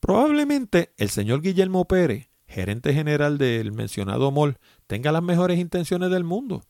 Probablemente 0.01 0.93
el 0.97 1.11
señor 1.11 1.41
Guillermo 1.41 1.87
Pérez, 1.87 2.29
gerente 2.47 2.93
general 2.93 3.39
del 3.39 3.73
mencionado 3.73 4.31
mall, 4.31 4.59
tenga 4.87 5.13
las 5.13 5.23
mejores 5.23 5.59
intenciones 5.59 6.11
del 6.11 6.25
mundo. 6.25 6.63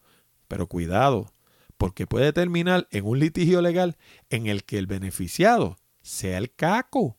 Pero 0.46 0.68
cuidado, 0.68 1.32
porque 1.76 2.06
puede 2.06 2.32
terminar 2.32 2.86
en 2.90 3.04
un 3.06 3.18
litigio 3.18 3.60
legal 3.60 3.96
en 4.30 4.46
el 4.46 4.64
que 4.64 4.78
el 4.78 4.86
beneficiado 4.86 5.76
sea 6.04 6.38
el 6.38 6.54
caco. 6.54 7.16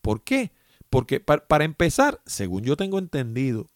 ¿Por 0.00 0.24
qué? 0.24 0.50
Porque 0.90 1.20
para, 1.20 1.64
empezar, 1.64 2.20
según 2.26 2.64
yo 2.64 2.76
tengo 2.76 2.98
entendido, 2.98 3.68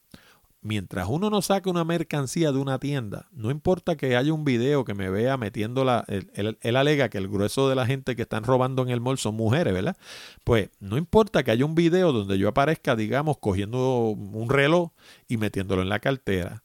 mientras 0.61 1.07
uno 1.09 1.31
no 1.31 1.40
saque 1.40 1.71
una 1.71 1.85
mercancía 1.85 2.53
de 2.53 2.59
una 2.59 2.79
tienda, 2.79 3.29
no 3.33 3.51
importa 3.51 3.97
que 3.97 4.16
haya 4.16 4.33
un 4.33 4.45
video 4.45 4.85
que 4.85 4.95
me 4.95 5.09
vea 5.09 5.37
metiéndola, 5.37 6.05
él, 6.09 6.59
él, 6.61 6.77
alega 6.77 7.09
que 7.09 7.19
el 7.19 7.29
grueso 7.29 7.69
de 7.69 7.75
la 7.77 7.87
gente 7.87 8.16
que 8.16 8.23
están 8.23 8.45
robando 8.45 8.83
en 8.83 8.90
el 8.90 9.01
mall 9.01 9.19
son 9.19 9.37
mujeres, 9.37 9.73
¿verdad? 9.73 9.97
Pues 10.42 10.71
no 10.81 10.97
importa 10.97 11.42
que 11.45 11.53
haya 11.53 11.64
un 11.64 11.75
video 11.75 12.12
donde 12.12 12.37
yo 12.38 12.49
aparezca, 12.49 12.97
digamos, 12.97 13.38
cogiendo 13.38 14.09
un 14.09 14.51
reloj 14.51 14.90
y 15.29 15.37
metiéndolo 15.37 15.83
en 15.83 15.88
la 15.88 16.01
cartera. 16.01 16.64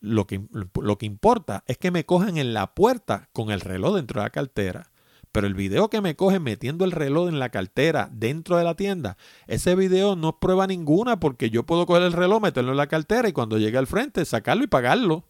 Lo 0.00 0.26
que, 0.26 0.42
lo 0.80 0.98
que 0.98 1.06
importa 1.06 1.62
es 1.66 1.76
que 1.78 1.90
me 1.90 2.04
cojan 2.04 2.38
en 2.38 2.54
la 2.54 2.74
puerta 2.74 3.28
con 3.32 3.50
el 3.50 3.60
reloj 3.60 3.96
dentro 3.96 4.20
de 4.20 4.26
la 4.26 4.30
cartera. 4.30 4.89
Pero 5.32 5.46
el 5.46 5.54
video 5.54 5.90
que 5.90 6.00
me 6.00 6.16
coge 6.16 6.40
metiendo 6.40 6.84
el 6.84 6.90
reloj 6.90 7.28
en 7.28 7.38
la 7.38 7.50
cartera 7.50 8.08
dentro 8.12 8.56
de 8.56 8.64
la 8.64 8.74
tienda, 8.74 9.16
ese 9.46 9.76
video 9.76 10.16
no 10.16 10.30
es 10.30 10.34
prueba 10.40 10.66
ninguna 10.66 11.20
porque 11.20 11.50
yo 11.50 11.64
puedo 11.64 11.86
coger 11.86 12.02
el 12.02 12.12
reloj, 12.12 12.42
meterlo 12.42 12.72
en 12.72 12.76
la 12.76 12.88
cartera 12.88 13.28
y 13.28 13.32
cuando 13.32 13.58
llegue 13.58 13.78
al 13.78 13.86
frente 13.86 14.24
sacarlo 14.24 14.64
y 14.64 14.68
pagarlo. 14.68 15.24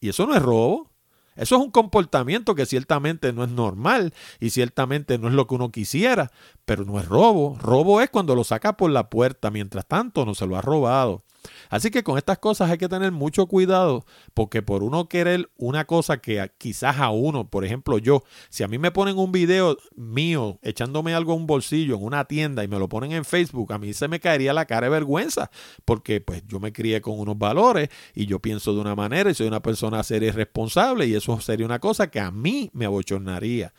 Y 0.00 0.08
eso 0.08 0.26
no 0.26 0.34
es 0.34 0.42
robo. 0.42 0.90
Eso 1.36 1.54
es 1.54 1.62
un 1.62 1.70
comportamiento 1.70 2.56
que 2.56 2.66
ciertamente 2.66 3.32
no 3.32 3.44
es 3.44 3.50
normal 3.50 4.12
y 4.40 4.50
ciertamente 4.50 5.18
no 5.18 5.28
es 5.28 5.34
lo 5.34 5.46
que 5.46 5.54
uno 5.54 5.70
quisiera, 5.70 6.32
pero 6.64 6.84
no 6.84 6.98
es 6.98 7.06
robo. 7.06 7.56
Robo 7.60 8.00
es 8.00 8.10
cuando 8.10 8.34
lo 8.34 8.42
saca 8.42 8.76
por 8.76 8.90
la 8.90 9.08
puerta, 9.08 9.52
mientras 9.52 9.86
tanto 9.86 10.26
no 10.26 10.34
se 10.34 10.48
lo 10.48 10.56
ha 10.56 10.62
robado. 10.62 11.22
Así 11.70 11.90
que 11.90 12.02
con 12.02 12.18
estas 12.18 12.38
cosas 12.38 12.70
hay 12.70 12.78
que 12.78 12.88
tener 12.88 13.12
mucho 13.12 13.46
cuidado 13.46 14.04
porque 14.34 14.62
por 14.62 14.82
uno 14.82 15.08
querer 15.08 15.50
una 15.56 15.86
cosa 15.86 16.18
que 16.18 16.50
quizás 16.58 16.98
a 16.98 17.10
uno, 17.10 17.48
por 17.48 17.64
ejemplo 17.64 17.98
yo, 17.98 18.24
si 18.48 18.62
a 18.62 18.68
mí 18.68 18.78
me 18.78 18.90
ponen 18.90 19.18
un 19.18 19.32
video 19.32 19.76
mío 19.96 20.58
echándome 20.62 21.14
algo 21.14 21.32
a 21.32 21.36
un 21.36 21.46
bolsillo 21.46 21.96
en 21.96 22.04
una 22.04 22.24
tienda 22.24 22.64
y 22.64 22.68
me 22.68 22.78
lo 22.78 22.88
ponen 22.88 23.12
en 23.12 23.24
Facebook, 23.24 23.72
a 23.72 23.78
mí 23.78 23.92
se 23.92 24.08
me 24.08 24.20
caería 24.20 24.52
la 24.52 24.66
cara 24.66 24.86
de 24.86 24.90
vergüenza 24.90 25.50
porque 25.84 26.20
pues 26.20 26.42
yo 26.46 26.60
me 26.60 26.72
crié 26.72 27.00
con 27.00 27.18
unos 27.18 27.38
valores 27.38 27.88
y 28.14 28.26
yo 28.26 28.40
pienso 28.40 28.74
de 28.74 28.80
una 28.80 28.94
manera 28.94 29.30
y 29.30 29.34
soy 29.34 29.46
una 29.46 29.62
persona 29.62 30.02
seria 30.02 30.28
y 30.28 30.32
responsable 30.32 31.06
y 31.06 31.14
eso 31.14 31.40
sería 31.40 31.66
una 31.66 31.78
cosa 31.78 32.10
que 32.10 32.20
a 32.20 32.30
mí 32.30 32.70
me 32.72 32.84
abochornaría. 32.84 33.72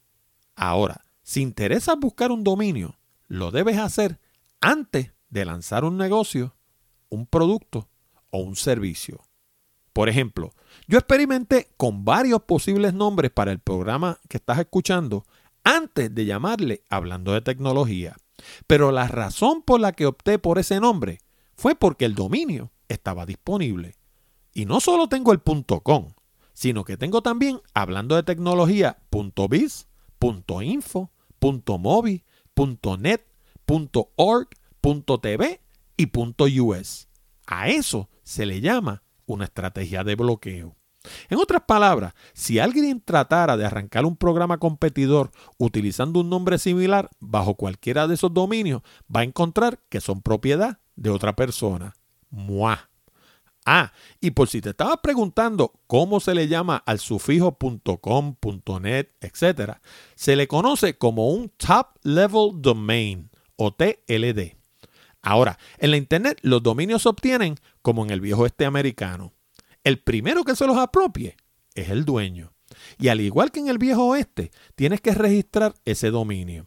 Ahora, 0.55 1.02
si 1.22 1.42
interesas 1.42 1.98
buscar 1.98 2.31
un 2.31 2.44
dominio, 2.44 3.00
lo 3.26 3.50
debes 3.50 3.79
hacer 3.79 4.20
antes 4.61 5.11
de 5.29 5.44
lanzar 5.44 5.85
un 5.85 5.96
negocio, 5.96 6.55
un 7.09 7.26
producto 7.26 7.88
o 8.31 8.38
un 8.38 8.55
servicio. 8.55 9.25
Por 9.96 10.11
ejemplo, 10.11 10.52
yo 10.88 10.98
experimenté 10.98 11.70
con 11.78 12.04
varios 12.04 12.42
posibles 12.42 12.92
nombres 12.92 13.30
para 13.30 13.50
el 13.50 13.61
programa 13.61 14.18
que 14.28 14.37
estás 14.37 14.59
escuchando 14.59 15.24
antes 15.64 16.14
de 16.14 16.26
llamarle 16.26 16.82
hablando 16.90 17.32
de 17.32 17.40
tecnología. 17.40 18.14
Pero 18.66 18.92
la 18.92 19.09
razón 19.09 19.62
por 19.62 19.80
la 19.80 19.92
que 19.92 20.04
opté 20.04 20.38
por 20.38 20.59
ese 20.59 20.80
nombre 20.80 21.20
fue 21.54 21.76
porque 21.76 22.04
el 22.04 22.14
dominio 22.14 22.72
estaba 22.88 23.24
disponible. 23.24 23.96
Y 24.52 24.66
no 24.66 24.80
solo 24.80 25.09
tengo 25.09 25.32
el 25.32 25.40
.com, 25.40 26.12
sino 26.52 26.85
que 26.85 26.98
tengo 26.98 27.22
también 27.22 27.62
hablando 27.72 28.16
de 28.16 28.22
tecnología.biz, 28.22 29.87
.info, 30.61 31.11
.mobi, 31.78 32.24
.net, 32.98 33.22
.org, 34.16 34.48
.tv 35.22 35.61
y 35.96 36.61
.us. 36.61 37.09
A 37.46 37.68
eso 37.70 38.11
se 38.24 38.44
le 38.44 38.61
llama 38.61 39.02
una 39.26 39.44
estrategia 39.44 40.04
de 40.04 40.14
bloqueo. 40.14 40.76
En 41.28 41.38
otras 41.38 41.62
palabras, 41.66 42.14
si 42.32 42.58
alguien 42.58 43.00
tratara 43.00 43.56
de 43.56 43.64
arrancar 43.64 44.04
un 44.04 44.16
programa 44.16 44.58
competidor 44.58 45.30
utilizando 45.58 46.20
un 46.20 46.30
nombre 46.30 46.58
similar 46.58 47.10
bajo 47.20 47.54
cualquiera 47.54 48.08
de 48.08 48.14
esos 48.14 48.32
dominios, 48.34 48.82
va 49.14 49.20
a 49.20 49.24
encontrar 49.24 49.80
que 49.88 50.00
son 50.00 50.22
propiedad 50.22 50.78
de 50.96 51.10
otra 51.10 51.36
persona. 51.36 51.94
Mua. 52.30 52.90
Ah, 53.68 53.92
y 54.20 54.30
por 54.30 54.48
si 54.48 54.60
te 54.60 54.70
estabas 54.70 54.98
preguntando 55.02 55.72
cómo 55.88 56.20
se 56.20 56.34
le 56.34 56.46
llama 56.46 56.76
al 56.86 57.00
sufijo 57.00 57.58
.com, 58.00 58.36
.net, 58.80 59.10
etc., 59.20 59.78
se 60.14 60.36
le 60.36 60.46
conoce 60.46 60.96
como 60.96 61.30
un 61.30 61.48
Top 61.56 61.88
Level 62.04 62.50
Domain 62.54 63.28
o 63.56 63.74
TLD. 63.74 64.56
Ahora, 65.20 65.58
en 65.78 65.90
la 65.90 65.96
Internet 65.96 66.38
los 66.42 66.62
dominios 66.62 67.02
se 67.02 67.08
obtienen 67.08 67.56
como 67.87 68.03
en 68.03 68.11
el 68.11 68.20
viejo 68.20 68.44
este 68.46 68.64
americano. 68.64 69.33
El 69.85 70.01
primero 70.01 70.42
que 70.42 70.57
se 70.57 70.66
los 70.66 70.77
apropie 70.77 71.37
es 71.72 71.88
el 71.88 72.05
dueño. 72.05 72.53
Y 72.99 73.07
al 73.07 73.20
igual 73.20 73.53
que 73.53 73.61
en 73.61 73.68
el 73.68 73.79
viejo 73.79 74.07
oeste, 74.07 74.51
tienes 74.75 75.01
que 75.01 75.14
registrar 75.14 75.72
ese 75.85 76.11
dominio. 76.11 76.66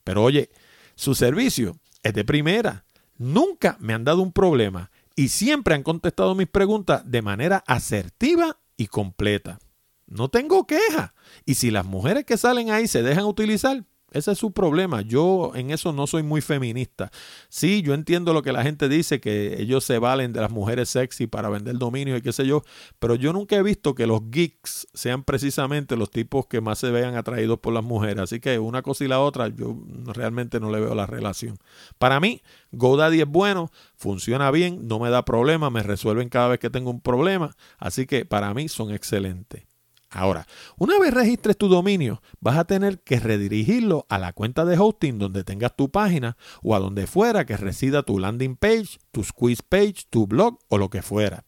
Pero 0.05 0.25
oye, 0.25 0.51
su 0.95 1.15
servicio 1.15 1.77
es 2.03 2.15
de 2.15 2.25
primera. 2.25 2.85
Nunca 3.21 3.77
me 3.81 3.93
han 3.93 4.03
dado 4.03 4.23
un 4.23 4.33
problema 4.33 4.91
y 5.15 5.29
siempre 5.29 5.75
han 5.75 5.83
contestado 5.83 6.35
mis 6.35 6.49
preguntas 6.49 7.03
de 7.05 7.21
manera 7.21 7.63
asertiva 7.67 8.57
y 8.79 8.87
completa. 8.87 9.59
No 10.07 10.31
tengo 10.31 10.67
queja. 10.67 11.13
Y 11.45 11.57
si 11.57 11.71
las 11.71 11.85
mujeres 11.85 12.25
que 12.25 12.39
salen 12.39 12.71
ahí 12.71 12.89
se 12.89 13.03
dejan 13.03 13.27
utilizar, 13.27 13.85
ese 14.13 14.33
es 14.33 14.39
su 14.39 14.53
problema. 14.53 15.03
Yo 15.03 15.53
en 15.55 15.71
eso 15.71 15.93
no 15.93 16.07
soy 16.07 16.23
muy 16.23 16.41
feminista. 16.41 17.11
Sí, 17.49 17.83
yo 17.83 17.95
entiendo 17.95 18.33
lo 18.33 18.43
que 18.43 18.53
la 18.53 18.63
gente 18.63 18.89
dice, 18.89 19.21
que 19.21 19.61
ellos 19.61 19.85
se 19.85 19.99
valen 19.99 20.33
de 20.33 20.41
las 20.41 20.51
mujeres 20.51 20.89
sexy 20.89 21.27
para 21.27 21.49
vender 21.49 21.79
dominio 21.79 22.17
y 22.17 22.23
qué 22.23 22.33
sé 22.33 22.47
yo, 22.47 22.63
pero 22.99 23.15
yo 23.15 23.33
nunca 23.33 23.57
he 23.57 23.63
visto 23.63 23.95
que 23.95 24.07
los 24.07 24.31
geeks 24.31 24.89
sean 24.95 25.25
precisamente 25.25 25.97
los 25.97 26.11
tipos 26.11 26.47
que 26.47 26.61
más 26.61 26.79
se 26.79 26.91
vean 26.91 27.17
atraídos 27.17 27.59
por 27.61 27.73
las 27.73 27.85
mujeres. 27.85 28.19
Así 28.19 28.41
que 28.41 28.59
una 28.59 28.83
cosa 28.83 29.05
y 29.05 29.09
la 29.09 29.21
otra, 29.21 29.49
yo 29.49 29.77
realmente 30.07 30.61
no 30.61 30.71
le 30.71 30.81
veo 30.81 30.95
la 30.95 31.07
relación. 31.07 31.59
Para 31.99 32.21
mí, 32.21 32.43
GoDaddy 32.73 33.21
es 33.21 33.29
bueno, 33.29 33.71
funciona 33.97 34.51
bien, 34.51 34.89
no 34.89 34.99
me 34.99 35.11
da 35.11 35.25
problema, 35.25 35.71
me 35.71 35.83
resuelven 35.83 36.29
cada 36.29 36.49
vez 36.49 36.59
que 36.59 36.71
tengo 36.71 36.91
un 36.91 37.01
problema. 37.01 37.57
Así 37.79 38.07
que 38.07 38.25
para 38.25 38.53
mí 38.55 38.69
son 38.69 38.93
excelentes. 38.93 39.70
Ahora, 40.11 40.47
una 40.77 40.99
vez 40.99 41.15
registres 41.15 41.57
tu 41.57 41.69
dominio, 41.69 42.21
vas 42.41 42.59
a 42.59 42.65
tener 42.65 42.99
que 42.99 43.21
redirigirlo 43.21 44.07
a 44.09 44.19
la 44.19 44.33
cuenta 44.33 44.65
de 44.65 44.77
hosting 44.77 45.19
donde 45.19 45.45
tengas 45.45 45.77
tu 45.77 45.89
página 45.89 46.37
o 46.63 46.75
a 46.75 46.81
donde 46.81 47.07
fuera 47.07 47.47
que 47.47 47.57
resida 47.57 48.03
tu 48.03 48.19
landing 48.19 48.57
page, 48.57 48.99
tu 49.13 49.23
squeeze 49.23 49.63
page, 49.63 50.07
tu 50.11 50.27
blog 50.27 50.59
o 50.69 50.79
lo 50.79 50.91
que 50.91 51.03
fuera. 51.03 51.45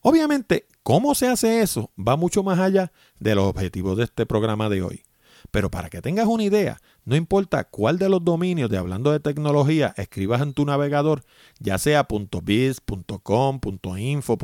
Obviamente, 0.00 0.68
cómo 0.84 1.16
se 1.16 1.26
hace 1.26 1.62
eso 1.62 1.90
va 1.98 2.16
mucho 2.16 2.44
más 2.44 2.60
allá 2.60 2.92
de 3.18 3.34
los 3.34 3.46
objetivos 3.46 3.96
de 3.96 4.04
este 4.04 4.24
programa 4.24 4.68
de 4.68 4.82
hoy. 4.82 5.02
Pero 5.50 5.70
para 5.70 5.90
que 5.90 6.02
tengas 6.02 6.26
una 6.26 6.42
idea, 6.42 6.80
no 7.04 7.16
importa 7.16 7.64
cuál 7.64 7.98
de 7.98 8.08
los 8.08 8.24
dominios 8.24 8.70
de 8.70 8.78
hablando 8.78 9.12
de 9.12 9.20
tecnología 9.20 9.94
escribas 9.96 10.42
en 10.42 10.52
tu 10.52 10.64
navegador, 10.64 11.22
ya 11.58 11.78
sea 11.78 12.06
.biz, 12.42 12.80
.com, 13.22 13.60
.info, 13.96 14.38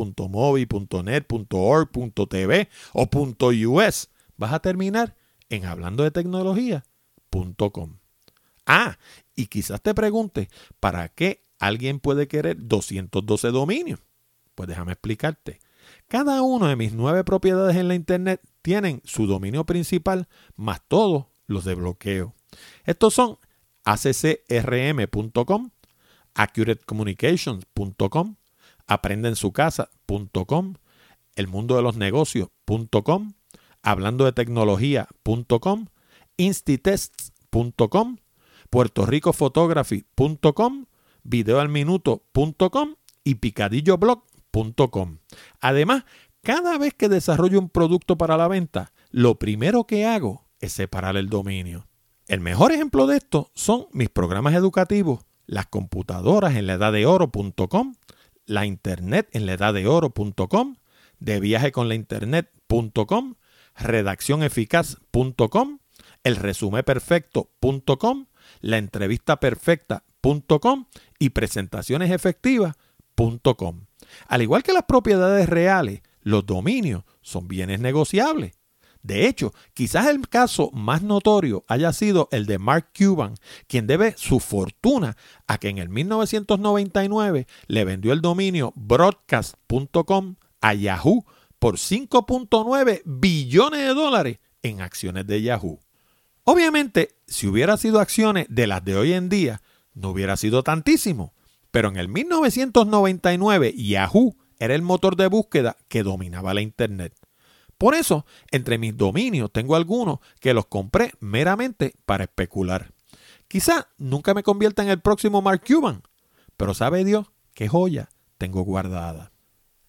.net, 1.05 1.27
.org, 1.51 1.91
.tv 2.29 2.69
o 2.93 3.09
.us, 3.13 4.11
vas 4.37 4.53
a 4.53 4.61
terminar 4.61 5.17
en 5.49 5.65
hablando 5.65 6.03
de 6.03 6.11
tecnología.com. 6.11 7.97
Ah, 8.67 8.99
y 9.35 9.47
quizás 9.47 9.83
te 9.83 9.95
pregunte, 9.95 10.49
¿para 10.81 11.09
qué 11.09 11.43
alguien 11.59 12.01
puede 12.01 12.29
querer 12.29 12.57
212 12.59 13.49
dominios? 13.49 14.01
Pues 14.55 14.69
déjame 14.69 14.93
explicarte. 14.93 15.61
Cada 16.13 16.43
uno 16.43 16.69
de 16.69 16.77
mis 16.77 16.93
nueve 16.93 17.25
propiedades 17.25 17.75
en 17.75 17.89
la 17.89 17.95
Internet 17.95 18.43
tienen 18.61 19.01
su 19.03 19.27
dominio 19.27 19.65
principal 19.65 20.29
más 20.57 20.83
todos 20.87 21.25
los 21.47 21.65
de 21.65 21.75
bloqueo. 21.75 22.35
Estos 22.85 23.15
son 23.15 23.39
accrm.com, 23.85 25.71
accuratecommunications.com, 26.35 28.37
aprendensucasa.com, 28.87 30.75
elmundodelosnegocios.com, 31.35 33.33
hablando 33.81 34.27
de 34.27 34.33
tecnología.com, 34.33 35.87
institests.com, 36.37 38.19
puertoricophotography.com, 38.69 40.85
videoalminuto.com 41.23 42.97
y 43.25 43.37
picadilloblog.com. 43.37 44.32
Además, 45.61 46.05
cada 46.43 46.79
vez 46.79 46.95
que 46.95 47.09
desarrollo 47.09 47.59
un 47.59 47.69
producto 47.69 48.17
para 48.17 48.37
la 48.37 48.49
venta, 48.49 48.93
lo 49.11 49.39
primero 49.39 49.85
que 49.85 50.07
hago 50.07 50.47
es 50.61 50.73
separar 50.73 51.17
el 51.17 51.29
dominio. 51.29 51.87
El 52.29 52.41
mejor 52.41 52.73
ejemplo 52.73 53.07
de 53.07 53.17
esto 53.17 53.51
son 53.55 53.87
mis 53.93 54.09
programas 54.09 54.55
educativos, 54.55 55.25
las 55.47 55.67
computadoras 55.67 56.57
en 56.57 56.67
la 56.67 56.75
edad 56.75 56.93
de 56.93 57.07
oro.com, 57.07 57.95
la 58.47 58.67
internet 58.67 59.29
en 59.33 59.47
la 59.47 59.55
edad 59.55 59.75
de 59.75 59.87
oro.com, 59.87 60.77
de 61.19 61.41
viaje 61.41 61.73
con 61.73 61.89
la 61.89 61.95
internet.com, 61.95 63.35
redaccioneficaz.com, 63.77 65.79
el 66.25 66.37
resumen 66.37 66.83
perfecto.com, 66.85 68.27
la 68.61 68.79
entrevista 68.79 69.41
perfecta.com 69.41 70.87
y 71.19 71.31
presentaciones 71.31 72.11
Al 74.29 74.43
igual 74.43 74.63
que 74.63 74.73
las 74.73 74.85
propiedades 74.85 75.49
reales, 75.49 76.03
los 76.23 76.47
dominios 76.47 77.05
son 77.21 77.49
bienes 77.49 77.81
negociables. 77.81 78.53
De 79.03 79.27
hecho, 79.27 79.53
quizás 79.75 80.07
el 80.07 80.29
caso 80.29 80.71
más 80.73 81.03
notorio 81.03 81.65
haya 81.67 81.93
sido 81.93 82.29
el 82.31 82.47
de 82.47 82.59
Mark 82.59 82.91
Cuban, 82.97 83.35
quien 83.67 83.89
debe 83.89 84.15
su 84.17 84.39
fortuna 84.39 85.17
a 85.49 85.59
que 85.59 85.69
en 85.69 85.79
el 85.79 85.89
1999 85.89 87.47
le 87.67 87.85
vendió 87.85 88.13
el 88.13 88.21
dominio 88.21 88.73
broadcast.com 88.77 90.37
a 90.61 90.75
Yahoo 90.75 91.27
por 91.59 91.77
5.9 91.77 93.03
billones 93.05 93.81
de 93.81 93.95
dólares 93.95 94.39
en 94.63 94.81
acciones 94.81 95.27
de 95.27 95.43
Yahoo. 95.43 95.81
Obviamente, 96.45 97.17
si 97.27 97.49
hubiera 97.49 97.77
sido 97.77 98.01
acciones 98.01 98.47
de 98.49 98.69
las 98.69 98.85
de 98.85 98.97
hoy 98.97 99.13
en 99.13 99.29
día, 99.29 99.63
no 99.95 100.11
hubiera 100.11 100.37
sido 100.37 100.63
tantísimo, 100.63 101.35
pero 101.73 101.89
en 101.89 101.97
el 101.97 102.09
1999 102.09 103.75
Yahoo 103.75 104.37
era 104.61 104.77
el 104.77 104.83
motor 104.83 105.17
de 105.17 105.27
búsqueda 105.27 105.77
que 105.89 106.05
dominaba 106.05 106.55
la 106.55 106.61
Internet. 106.61 107.15
Por 107.77 107.97
eso, 107.97 108.25
entre 108.53 108.79
mis 108.79 108.97
dominios 108.97 109.51
tengo 109.51 109.75
algunos 109.75 110.21
que 110.39 110.55
los 110.55 110.67
compré 110.67 111.13
meramente 111.19 111.95
para 112.07 112.25
especular. 112.25 112.93
Quizá 113.49 113.89
nunca 113.99 114.35
me 114.35 114.45
convierta 114.45 114.85
en 114.85 114.91
el 114.91 115.01
próximo 115.01 115.43
Mark 115.43 115.65
Cuban, 115.67 116.03
pero 116.57 116.75
sabe 116.75 117.05
Dios 117.05 117.33
qué 117.55 117.67
joya 117.67 118.11
tengo 118.39 118.63
guardada. 118.63 119.33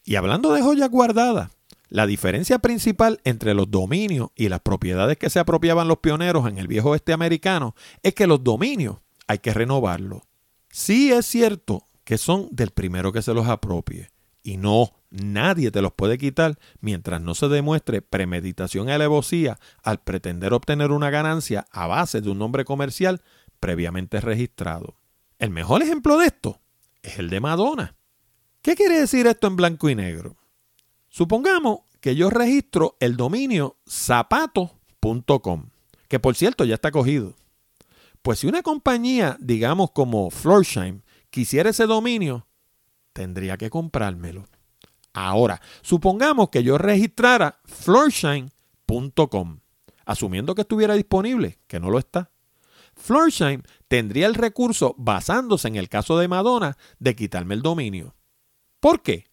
Y 0.03 0.15
hablando 0.15 0.53
de 0.53 0.63
joyas 0.63 0.89
guardadas, 0.89 1.51
la 1.89 2.07
diferencia 2.07 2.57
principal 2.57 3.21
entre 3.25 3.53
los 3.53 3.69
dominios 3.69 4.29
y 4.35 4.49
las 4.49 4.61
propiedades 4.61 5.17
que 5.17 5.29
se 5.29 5.39
apropiaban 5.39 5.87
los 5.87 5.99
pioneros 5.99 6.47
en 6.47 6.57
el 6.57 6.67
viejo 6.67 6.89
oeste 6.89 7.13
americano 7.13 7.75
es 8.01 8.15
que 8.15 8.25
los 8.25 8.43
dominios 8.43 8.97
hay 9.27 9.37
que 9.37 9.53
renovarlos. 9.53 10.23
Sí 10.75 11.11
es 11.11 11.27
cierto 11.27 11.87
que 12.03 12.17
son 12.17 12.47
del 12.49 12.71
primero 12.71 13.11
que 13.11 13.21
se 13.21 13.35
los 13.35 13.47
apropie, 13.47 14.09
y 14.41 14.57
no, 14.57 14.91
nadie 15.11 15.69
te 15.69 15.83
los 15.83 15.93
puede 15.93 16.17
quitar 16.17 16.57
mientras 16.81 17.21
no 17.21 17.35
se 17.35 17.47
demuestre 17.47 18.01
premeditación 18.01 18.89
alevosía 18.89 19.59
al 19.83 20.01
pretender 20.01 20.51
obtener 20.51 20.89
una 20.89 21.11
ganancia 21.11 21.67
a 21.69 21.85
base 21.85 22.21
de 22.21 22.31
un 22.31 22.39
nombre 22.39 22.65
comercial 22.65 23.21
previamente 23.59 24.19
registrado. 24.19 24.95
El 25.37 25.51
mejor 25.51 25.83
ejemplo 25.83 26.17
de 26.17 26.25
esto 26.25 26.59
es 27.03 27.19
el 27.19 27.29
de 27.29 27.39
Madonna. 27.39 27.95
¿Qué 28.63 28.75
quiere 28.75 28.99
decir 28.99 29.27
esto 29.27 29.45
en 29.45 29.55
blanco 29.55 29.91
y 29.91 29.95
negro? 29.95 30.37
Supongamos 31.07 31.81
que 32.01 32.15
yo 32.15 32.31
registro 32.31 32.97
el 32.99 33.15
dominio 33.15 33.77
zapato.com, 33.87 35.69
que 36.07 36.19
por 36.19 36.33
cierto 36.33 36.65
ya 36.65 36.73
está 36.73 36.89
cogido. 36.89 37.35
Pues 38.23 38.39
si 38.39 38.47
una 38.47 38.63
compañía, 38.63 39.37
digamos 39.41 39.91
como 39.91 40.31
Florsheim, 40.31 41.01
quisiera 41.29 41.71
ese 41.71 41.85
dominio, 41.85 42.47
tendría 43.11 43.57
que 43.57 43.69
comprármelo. 43.69 44.45
Ahora, 45.11 45.61
supongamos 45.81 46.47
que 46.49 46.63
yo 46.63 46.77
registrara 46.77 47.59
floorshine.com, 47.65 49.59
asumiendo 50.05 50.55
que 50.55 50.61
estuviera 50.61 50.95
disponible, 50.95 51.59
que 51.67 51.81
no 51.81 51.89
lo 51.89 51.99
está. 51.99 52.31
Floorshine 52.95 53.63
tendría 53.89 54.27
el 54.27 54.35
recurso, 54.35 54.95
basándose 54.97 55.67
en 55.67 55.75
el 55.75 55.89
caso 55.89 56.17
de 56.17 56.29
Madonna, 56.29 56.77
de 56.99 57.17
quitarme 57.17 57.55
el 57.55 57.61
dominio. 57.61 58.15
¿Por 58.79 59.01
qué? 59.01 59.25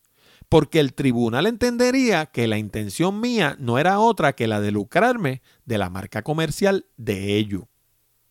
Porque 0.49 0.81
el 0.81 0.95
tribunal 0.95 1.47
entendería 1.47 2.27
que 2.27 2.49
la 2.49 2.59
intención 2.59 3.21
mía 3.21 3.55
no 3.61 3.79
era 3.79 4.01
otra 4.01 4.33
que 4.33 4.49
la 4.49 4.61
de 4.61 4.73
lucrarme 4.73 5.43
de 5.65 5.79
la 5.79 5.91
marca 5.91 6.23
comercial 6.23 6.87
de 6.97 7.37
ello. 7.37 7.70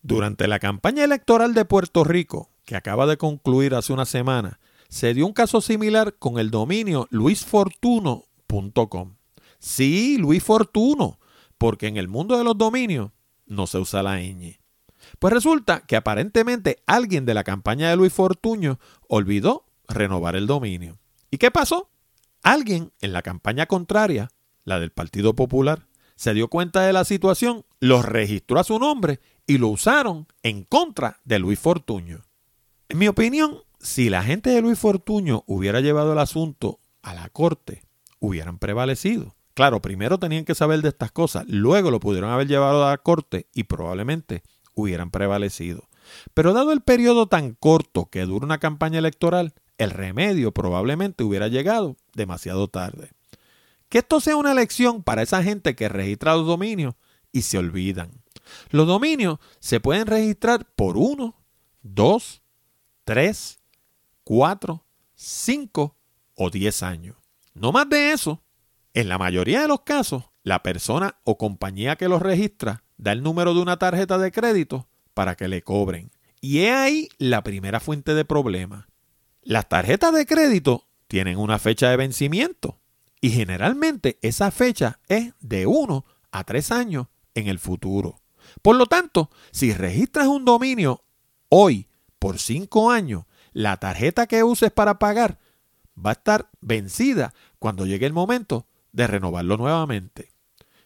Durante 0.02 0.47
la 0.47 0.60
campaña 0.60 1.04
electoral 1.04 1.54
de 1.54 1.66
Puerto 1.66 2.04
Rico, 2.04 2.50
que 2.66 2.76
acaba 2.76 3.06
de 3.06 3.18
concluir 3.18 3.76
hace 3.76 3.91
una 3.91 4.06
semana, 4.06 4.60
se 4.88 5.14
dio 5.14 5.26
un 5.26 5.34
caso 5.34 5.62
similar 5.62 6.16
con 6.18 6.39
el 6.39 6.52
dominio 6.52 7.08
luisfortuno.com. 7.12 9.16
Sí, 9.60 10.18
Luis 10.18 10.43
Fortuno, 10.43 11.20
porque 11.58 11.88
en 11.88 11.97
el 11.97 12.08
mundo 12.08 12.38
de 12.38 12.43
los 12.43 12.58
dominios 12.58 13.12
no 13.45 13.68
se 13.68 13.78
usa 13.78 14.04
la 14.04 14.20
ñ. 14.20 14.60
Pues 15.20 15.34
resulta 15.34 15.82
que 15.82 15.95
aparentemente 15.95 16.82
alguien 16.86 17.26
de 17.26 17.34
la 17.34 17.43
campaña 17.43 17.89
de 17.89 17.97
Luis 17.97 18.14
Fortuño 18.14 18.80
olvidó 19.08 19.66
renovar 19.88 20.36
el 20.36 20.47
dominio. 20.47 20.97
¿Y 21.30 21.38
qué 21.38 21.52
pasó? 21.52 21.89
Alguien 22.41 22.93
en 23.02 23.12
la 23.12 23.22
campaña 23.22 23.66
contraria, 23.66 24.30
la 24.64 24.80
del 24.80 24.91
Partido 24.91 25.36
Popular, 25.36 25.88
se 26.16 26.34
dio 26.34 26.50
cuenta 26.50 26.82
de 26.82 26.93
la 26.93 27.06
situación, 27.06 27.66
lo 27.80 28.02
registró 28.02 28.60
a 28.60 28.64
su 28.64 28.80
nombre 28.80 29.20
y 29.50 29.58
lo 29.58 29.70
usaron 29.70 30.28
en 30.43 30.64
contra 30.64 31.18
de 31.26 31.39
Luis 31.39 31.58
Fortuño. 31.58 32.22
En 32.88 33.00
mi 33.00 33.08
opinión, 33.08 33.64
si 33.80 34.12
la 34.12 34.22
gente 34.22 34.52
de 34.52 34.62
Luis 34.62 34.78
Fortuño 34.78 35.43
hubiera 35.47 35.82
llevado 35.82 36.14
el 36.14 36.20
asunto 36.20 36.80
a 37.02 37.16
la 37.16 37.30
corte, 37.30 37.84
hubieran 38.20 38.60
prevalecido. 38.60 39.36
Claro, 39.56 39.82
primero 39.82 40.20
tenían 40.20 40.45
que 40.45 40.54
saber 40.54 40.84
de 40.84 40.89
estas 40.89 41.12
cosas, 41.12 41.45
luego 41.47 41.89
lo 41.89 42.00
pudieron 42.00 42.30
haber 42.30 42.47
llevado 42.47 42.86
a 42.86 42.91
la 42.91 43.00
corte 43.00 43.47
y 43.52 43.64
probablemente 43.64 44.43
hubieran 44.76 45.10
prevalecido. 45.10 45.89
Pero 46.36 46.54
dado 46.54 46.72
el 46.72 46.82
periodo 46.82 47.26
tan 47.26 47.56
corto 47.56 48.06
que 48.12 48.26
dura 48.26 48.45
una 48.45 48.60
campaña 48.60 49.00
electoral, 49.00 49.56
el 49.80 49.89
remedio 49.89 50.52
probablemente 50.52 51.24
hubiera 51.24 51.47
llegado 51.47 51.97
demasiado 52.14 52.68
tarde. 52.68 53.14
Que 53.89 53.97
esto 53.97 54.20
sea 54.20 54.36
una 54.36 54.54
lección 54.54 55.02
para 55.02 55.24
esa 55.24 55.41
gente 55.41 55.76
que 55.76 55.89
registra 55.89 56.36
los 56.36 56.45
dominios 56.45 56.93
y 57.32 57.41
se 57.41 57.58
olvidan. 57.58 58.12
Los 58.70 58.88
dominios 58.88 59.39
se 59.60 59.80
pueden 59.80 60.08
registrar 60.08 60.66
por 60.76 60.97
uno, 60.97 61.36
dos, 61.82 62.41
tres, 63.04 63.60
4, 64.30 64.86
5 65.16 65.97
o 66.36 66.50
10 66.52 66.84
años. 66.84 67.16
No 67.56 67.72
más 67.72 67.89
de 67.89 68.12
eso. 68.12 68.43
En 68.93 69.10
la 69.10 69.18
mayoría 69.18 69.62
de 69.62 69.68
los 69.68 69.82
casos, 69.82 70.26
la 70.43 70.62
persona 70.62 71.20
o 71.24 71.39
compañía 71.39 71.95
que 71.95 72.08
los 72.08 72.22
registra 72.22 72.84
da 72.97 73.12
el 73.12 73.24
número 73.24 73.56
de 73.56 73.62
una 73.62 73.78
tarjeta 73.78 74.20
de 74.20 74.32
crédito 74.32 74.88
para 75.16 75.36
que 75.36 75.47
le 75.47 75.64
cobren. 75.64 76.12
Y 76.41 76.60
es 76.60 76.74
ahí 76.76 77.10
la 77.18 77.41
primera 77.41 77.80
fuente 77.80 78.14
de 78.14 78.24
problema. 78.24 78.88
Las 79.41 79.68
tarjetas 79.68 80.14
de 80.14 80.28
crédito 80.28 80.88
tienen 81.08 81.39
una 81.39 81.58
fecha 81.58 81.89
de 81.89 81.97
vencimiento 81.97 82.80
y 83.22 83.32
generalmente 83.32 84.20
esa 84.22 84.52
fecha 84.52 85.00
es 85.08 85.34
de 85.39 85.66
1 85.66 86.06
a 86.32 86.43
3 86.43 86.72
años 86.72 87.08
en 87.34 87.47
el 87.47 87.58
futuro. 87.58 88.22
Por 88.62 88.76
lo 88.76 88.86
tanto, 88.86 89.30
si 89.52 89.74
registras 89.74 90.28
un 90.28 90.45
dominio 90.45 91.04
hoy 91.50 91.88
por 92.20 92.39
5 92.39 92.91
años 92.91 93.26
la 93.54 93.78
tarjeta 93.78 94.28
que 94.28 94.43
uses 94.43 94.72
para 94.72 95.00
pagar 95.00 95.39
va 95.97 96.12
a 96.12 96.14
estar 96.14 96.50
vencida 96.62 97.34
cuando 97.58 97.86
llegue 97.86 98.06
el 98.06 98.14
momento 98.14 98.68
de 98.91 99.08
renovarlo 99.08 99.58
nuevamente. 99.58 100.32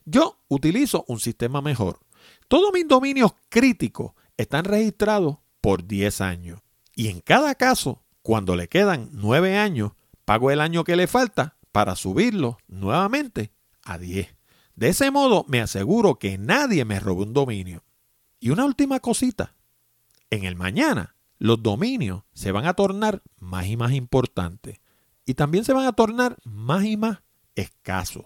Yo 0.06 0.40
utilizo 0.48 1.06
un 1.08 1.20
sistema 1.20 1.62
mejor. 1.62 2.00
Todos 2.48 2.74
mis 2.74 2.88
dominios 2.88 3.34
críticos 3.50 4.14
están 4.38 4.66
registrados 4.66 5.38
por 5.62 5.86
10 5.86 6.22
años. 6.22 6.62
Y 6.96 7.08
en 7.08 7.22
cada 7.22 7.56
caso, 7.56 8.04
cuando 8.22 8.56
le 8.56 8.68
quedan 8.68 9.10
9 9.12 9.58
años, 9.58 9.94
pago 10.26 10.52
el 10.52 10.62
año 10.62 10.84
que 10.84 10.96
le 10.96 11.08
falta 11.08 11.58
para 11.72 11.96
subirlo 11.96 12.58
nuevamente 12.68 13.52
a 13.84 13.98
10. 13.98 14.28
De 14.76 14.90
ese 14.90 15.12
modo 15.12 15.46
me 15.48 15.62
aseguro 15.62 16.20
que 16.20 16.38
nadie 16.38 16.86
me 16.86 17.00
robe 17.00 17.24
un 17.24 17.34
dominio. 17.34 17.84
Y 18.40 18.50
una 18.50 18.66
última 18.66 19.00
cosita. 19.00 19.56
En 20.30 20.44
el 20.44 20.56
mañana 20.56 21.16
los 21.38 21.62
dominios 21.62 22.24
se 22.34 22.52
van 22.52 22.66
a 22.66 22.74
tornar 22.74 23.22
más 23.38 23.68
y 23.68 23.78
más 23.78 23.92
importantes 23.92 24.80
y 25.26 25.34
también 25.36 25.64
se 25.64 25.74
van 25.74 25.86
a 25.86 25.94
tornar 25.94 26.38
más 26.44 26.86
y 26.86 26.98
más 26.98 27.22
escasos. 27.56 28.26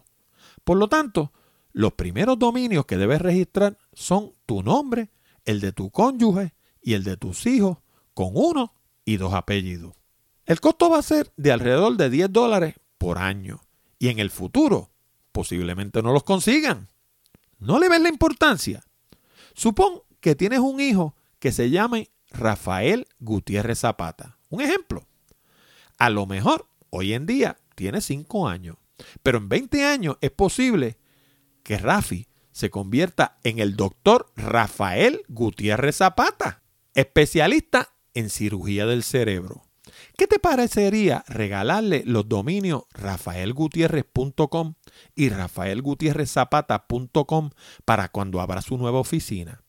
Por 0.64 0.78
lo 0.78 0.88
tanto, 0.88 1.34
los 1.72 1.94
primeros 1.94 2.40
dominios 2.40 2.86
que 2.86 2.98
debes 2.98 3.22
registrar 3.22 3.78
son 3.94 4.34
tu 4.46 4.64
nombre, 4.64 5.12
el 5.46 5.62
de 5.62 5.72
tu 5.72 5.92
cónyuge 5.92 6.54
y 6.82 6.94
el 6.94 7.04
de 7.04 7.18
tus 7.18 7.46
hijos 7.46 7.78
con 8.14 8.32
uno 8.34 8.74
y 9.06 9.18
dos 9.18 9.34
apellidos. 9.34 9.94
El 10.46 10.60
costo 10.60 10.90
va 10.90 11.00
a 11.00 11.04
ser 11.04 11.32
de 11.38 11.52
alrededor 11.52 11.98
de 11.98 12.10
10 12.10 12.32
dólares 12.32 12.76
por 12.98 13.18
año 13.18 13.62
y 14.00 14.08
en 14.08 14.20
el 14.20 14.30
futuro 14.30 14.92
posiblemente 15.38 16.02
no 16.02 16.14
los 16.14 16.24
consigan. 16.24 16.88
¿No 17.60 17.78
le 17.78 17.90
ves 17.90 18.02
la 18.02 18.10
importancia? 18.10 18.84
Supón 19.54 20.02
que 20.20 20.34
tienes 20.34 20.58
un 20.58 20.80
hijo 20.80 21.16
que 21.38 21.52
se 21.52 21.70
llame 21.70 22.10
Rafael 22.32 23.08
Gutiérrez 23.20 23.82
Zapata. 23.82 24.40
Un 24.50 24.62
ejemplo. 24.62 25.06
A 26.00 26.10
lo 26.10 26.26
mejor 26.26 26.66
hoy 26.90 27.14
en 27.14 27.28
día 27.28 27.60
tiene 27.76 28.02
5 28.02 28.48
años, 28.48 28.78
pero 29.22 29.38
en 29.38 29.48
20 29.48 29.86
años 29.86 30.18
es 30.22 30.32
posible 30.32 30.98
que 31.62 31.78
Rafi 31.78 32.28
se 32.52 32.72
convierta 32.72 33.38
en 33.44 33.60
el 33.60 33.76
doctor 33.76 34.32
Rafael 34.36 35.22
Gutiérrez 35.28 35.98
Zapata, 35.98 36.64
especialista 36.96 37.94
en 38.16 38.32
cirugía 38.32 38.88
del 38.88 39.04
cerebro. 39.04 39.67
¿Qué 40.18 40.28
te 40.28 40.40
parecería 40.40 41.24
regalarle 41.28 42.04
los 42.06 42.28
dominios 42.28 42.84
rafaelgutierrez.com 42.94 44.74
y 45.16 45.30
rafaelgutierrezapata.com 45.30 47.52
para 47.86 48.10
cuando 48.10 48.42
abra 48.42 48.62
su 48.62 48.78
nueva 48.78 49.00
oficina? 49.00 49.64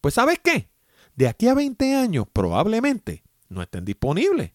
Pues 0.00 0.14
¿sabes 0.14 0.40
qué? 0.42 0.72
de 1.14 1.28
aquí 1.28 1.48
a 1.48 1.54
20 1.54 1.94
años 1.94 2.26
probablemente 2.32 3.24
no 3.48 3.62
estén 3.62 3.84
disponibles. 3.84 4.52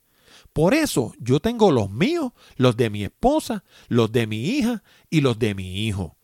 Por 0.53 0.73
eso 0.73 1.13
yo 1.19 1.39
tengo 1.39 1.71
los 1.71 1.89
míos, 1.89 2.31
los 2.55 2.77
de 2.77 2.89
mi 2.89 3.03
esposa, 3.03 3.63
los 3.87 4.11
de 4.11 4.27
mi 4.27 4.49
hija 4.49 4.83
y 5.09 5.21
los 5.21 5.39
de 5.39 5.55
mi 5.55 5.87
hijo. 5.87 6.17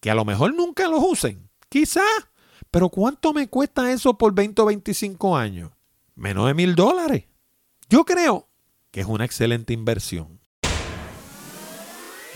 que 0.00 0.10
a 0.10 0.14
lo 0.14 0.26
mejor 0.26 0.54
nunca 0.54 0.86
los 0.86 1.02
usen. 1.02 1.48
Quizá. 1.70 2.04
Pero 2.70 2.90
¿cuánto 2.90 3.32
me 3.32 3.48
cuesta 3.48 3.90
eso 3.90 4.18
por 4.18 4.34
20 4.34 4.60
o 4.60 4.66
25 4.66 5.36
años? 5.36 5.70
Menos 6.14 6.46
de 6.46 6.54
mil 6.54 6.74
dólares. 6.74 7.24
Yo 7.94 8.04
creo 8.04 8.48
que 8.90 9.02
es 9.02 9.06
una 9.06 9.24
excelente 9.24 9.72
inversión. 9.72 10.40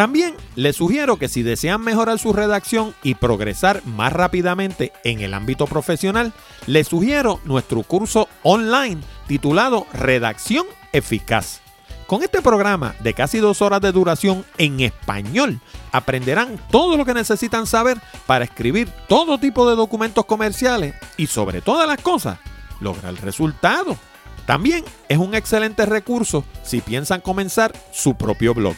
También 0.00 0.34
les 0.56 0.76
sugiero 0.76 1.18
que 1.18 1.28
si 1.28 1.42
desean 1.42 1.82
mejorar 1.82 2.18
su 2.18 2.32
redacción 2.32 2.94
y 3.02 3.16
progresar 3.16 3.84
más 3.84 4.14
rápidamente 4.14 4.94
en 5.04 5.20
el 5.20 5.34
ámbito 5.34 5.66
profesional, 5.66 6.32
les 6.66 6.88
sugiero 6.88 7.38
nuestro 7.44 7.82
curso 7.82 8.26
online 8.42 9.02
titulado 9.26 9.86
Redacción 9.92 10.64
Eficaz. 10.94 11.60
Con 12.06 12.22
este 12.22 12.40
programa 12.40 12.94
de 13.00 13.12
casi 13.12 13.40
dos 13.40 13.60
horas 13.60 13.82
de 13.82 13.92
duración 13.92 14.46
en 14.56 14.80
español, 14.80 15.60
aprenderán 15.92 16.58
todo 16.70 16.96
lo 16.96 17.04
que 17.04 17.12
necesitan 17.12 17.66
saber 17.66 18.00
para 18.26 18.46
escribir 18.46 18.88
todo 19.06 19.36
tipo 19.36 19.68
de 19.68 19.76
documentos 19.76 20.24
comerciales 20.24 20.94
y 21.18 21.26
sobre 21.26 21.60
todas 21.60 21.86
las 21.86 22.00
cosas, 22.00 22.38
lograr 22.80 23.10
el 23.10 23.18
resultado. 23.18 23.98
También 24.46 24.82
es 25.10 25.18
un 25.18 25.34
excelente 25.34 25.84
recurso 25.84 26.42
si 26.62 26.80
piensan 26.80 27.20
comenzar 27.20 27.74
su 27.92 28.14
propio 28.14 28.54
blog. 28.54 28.74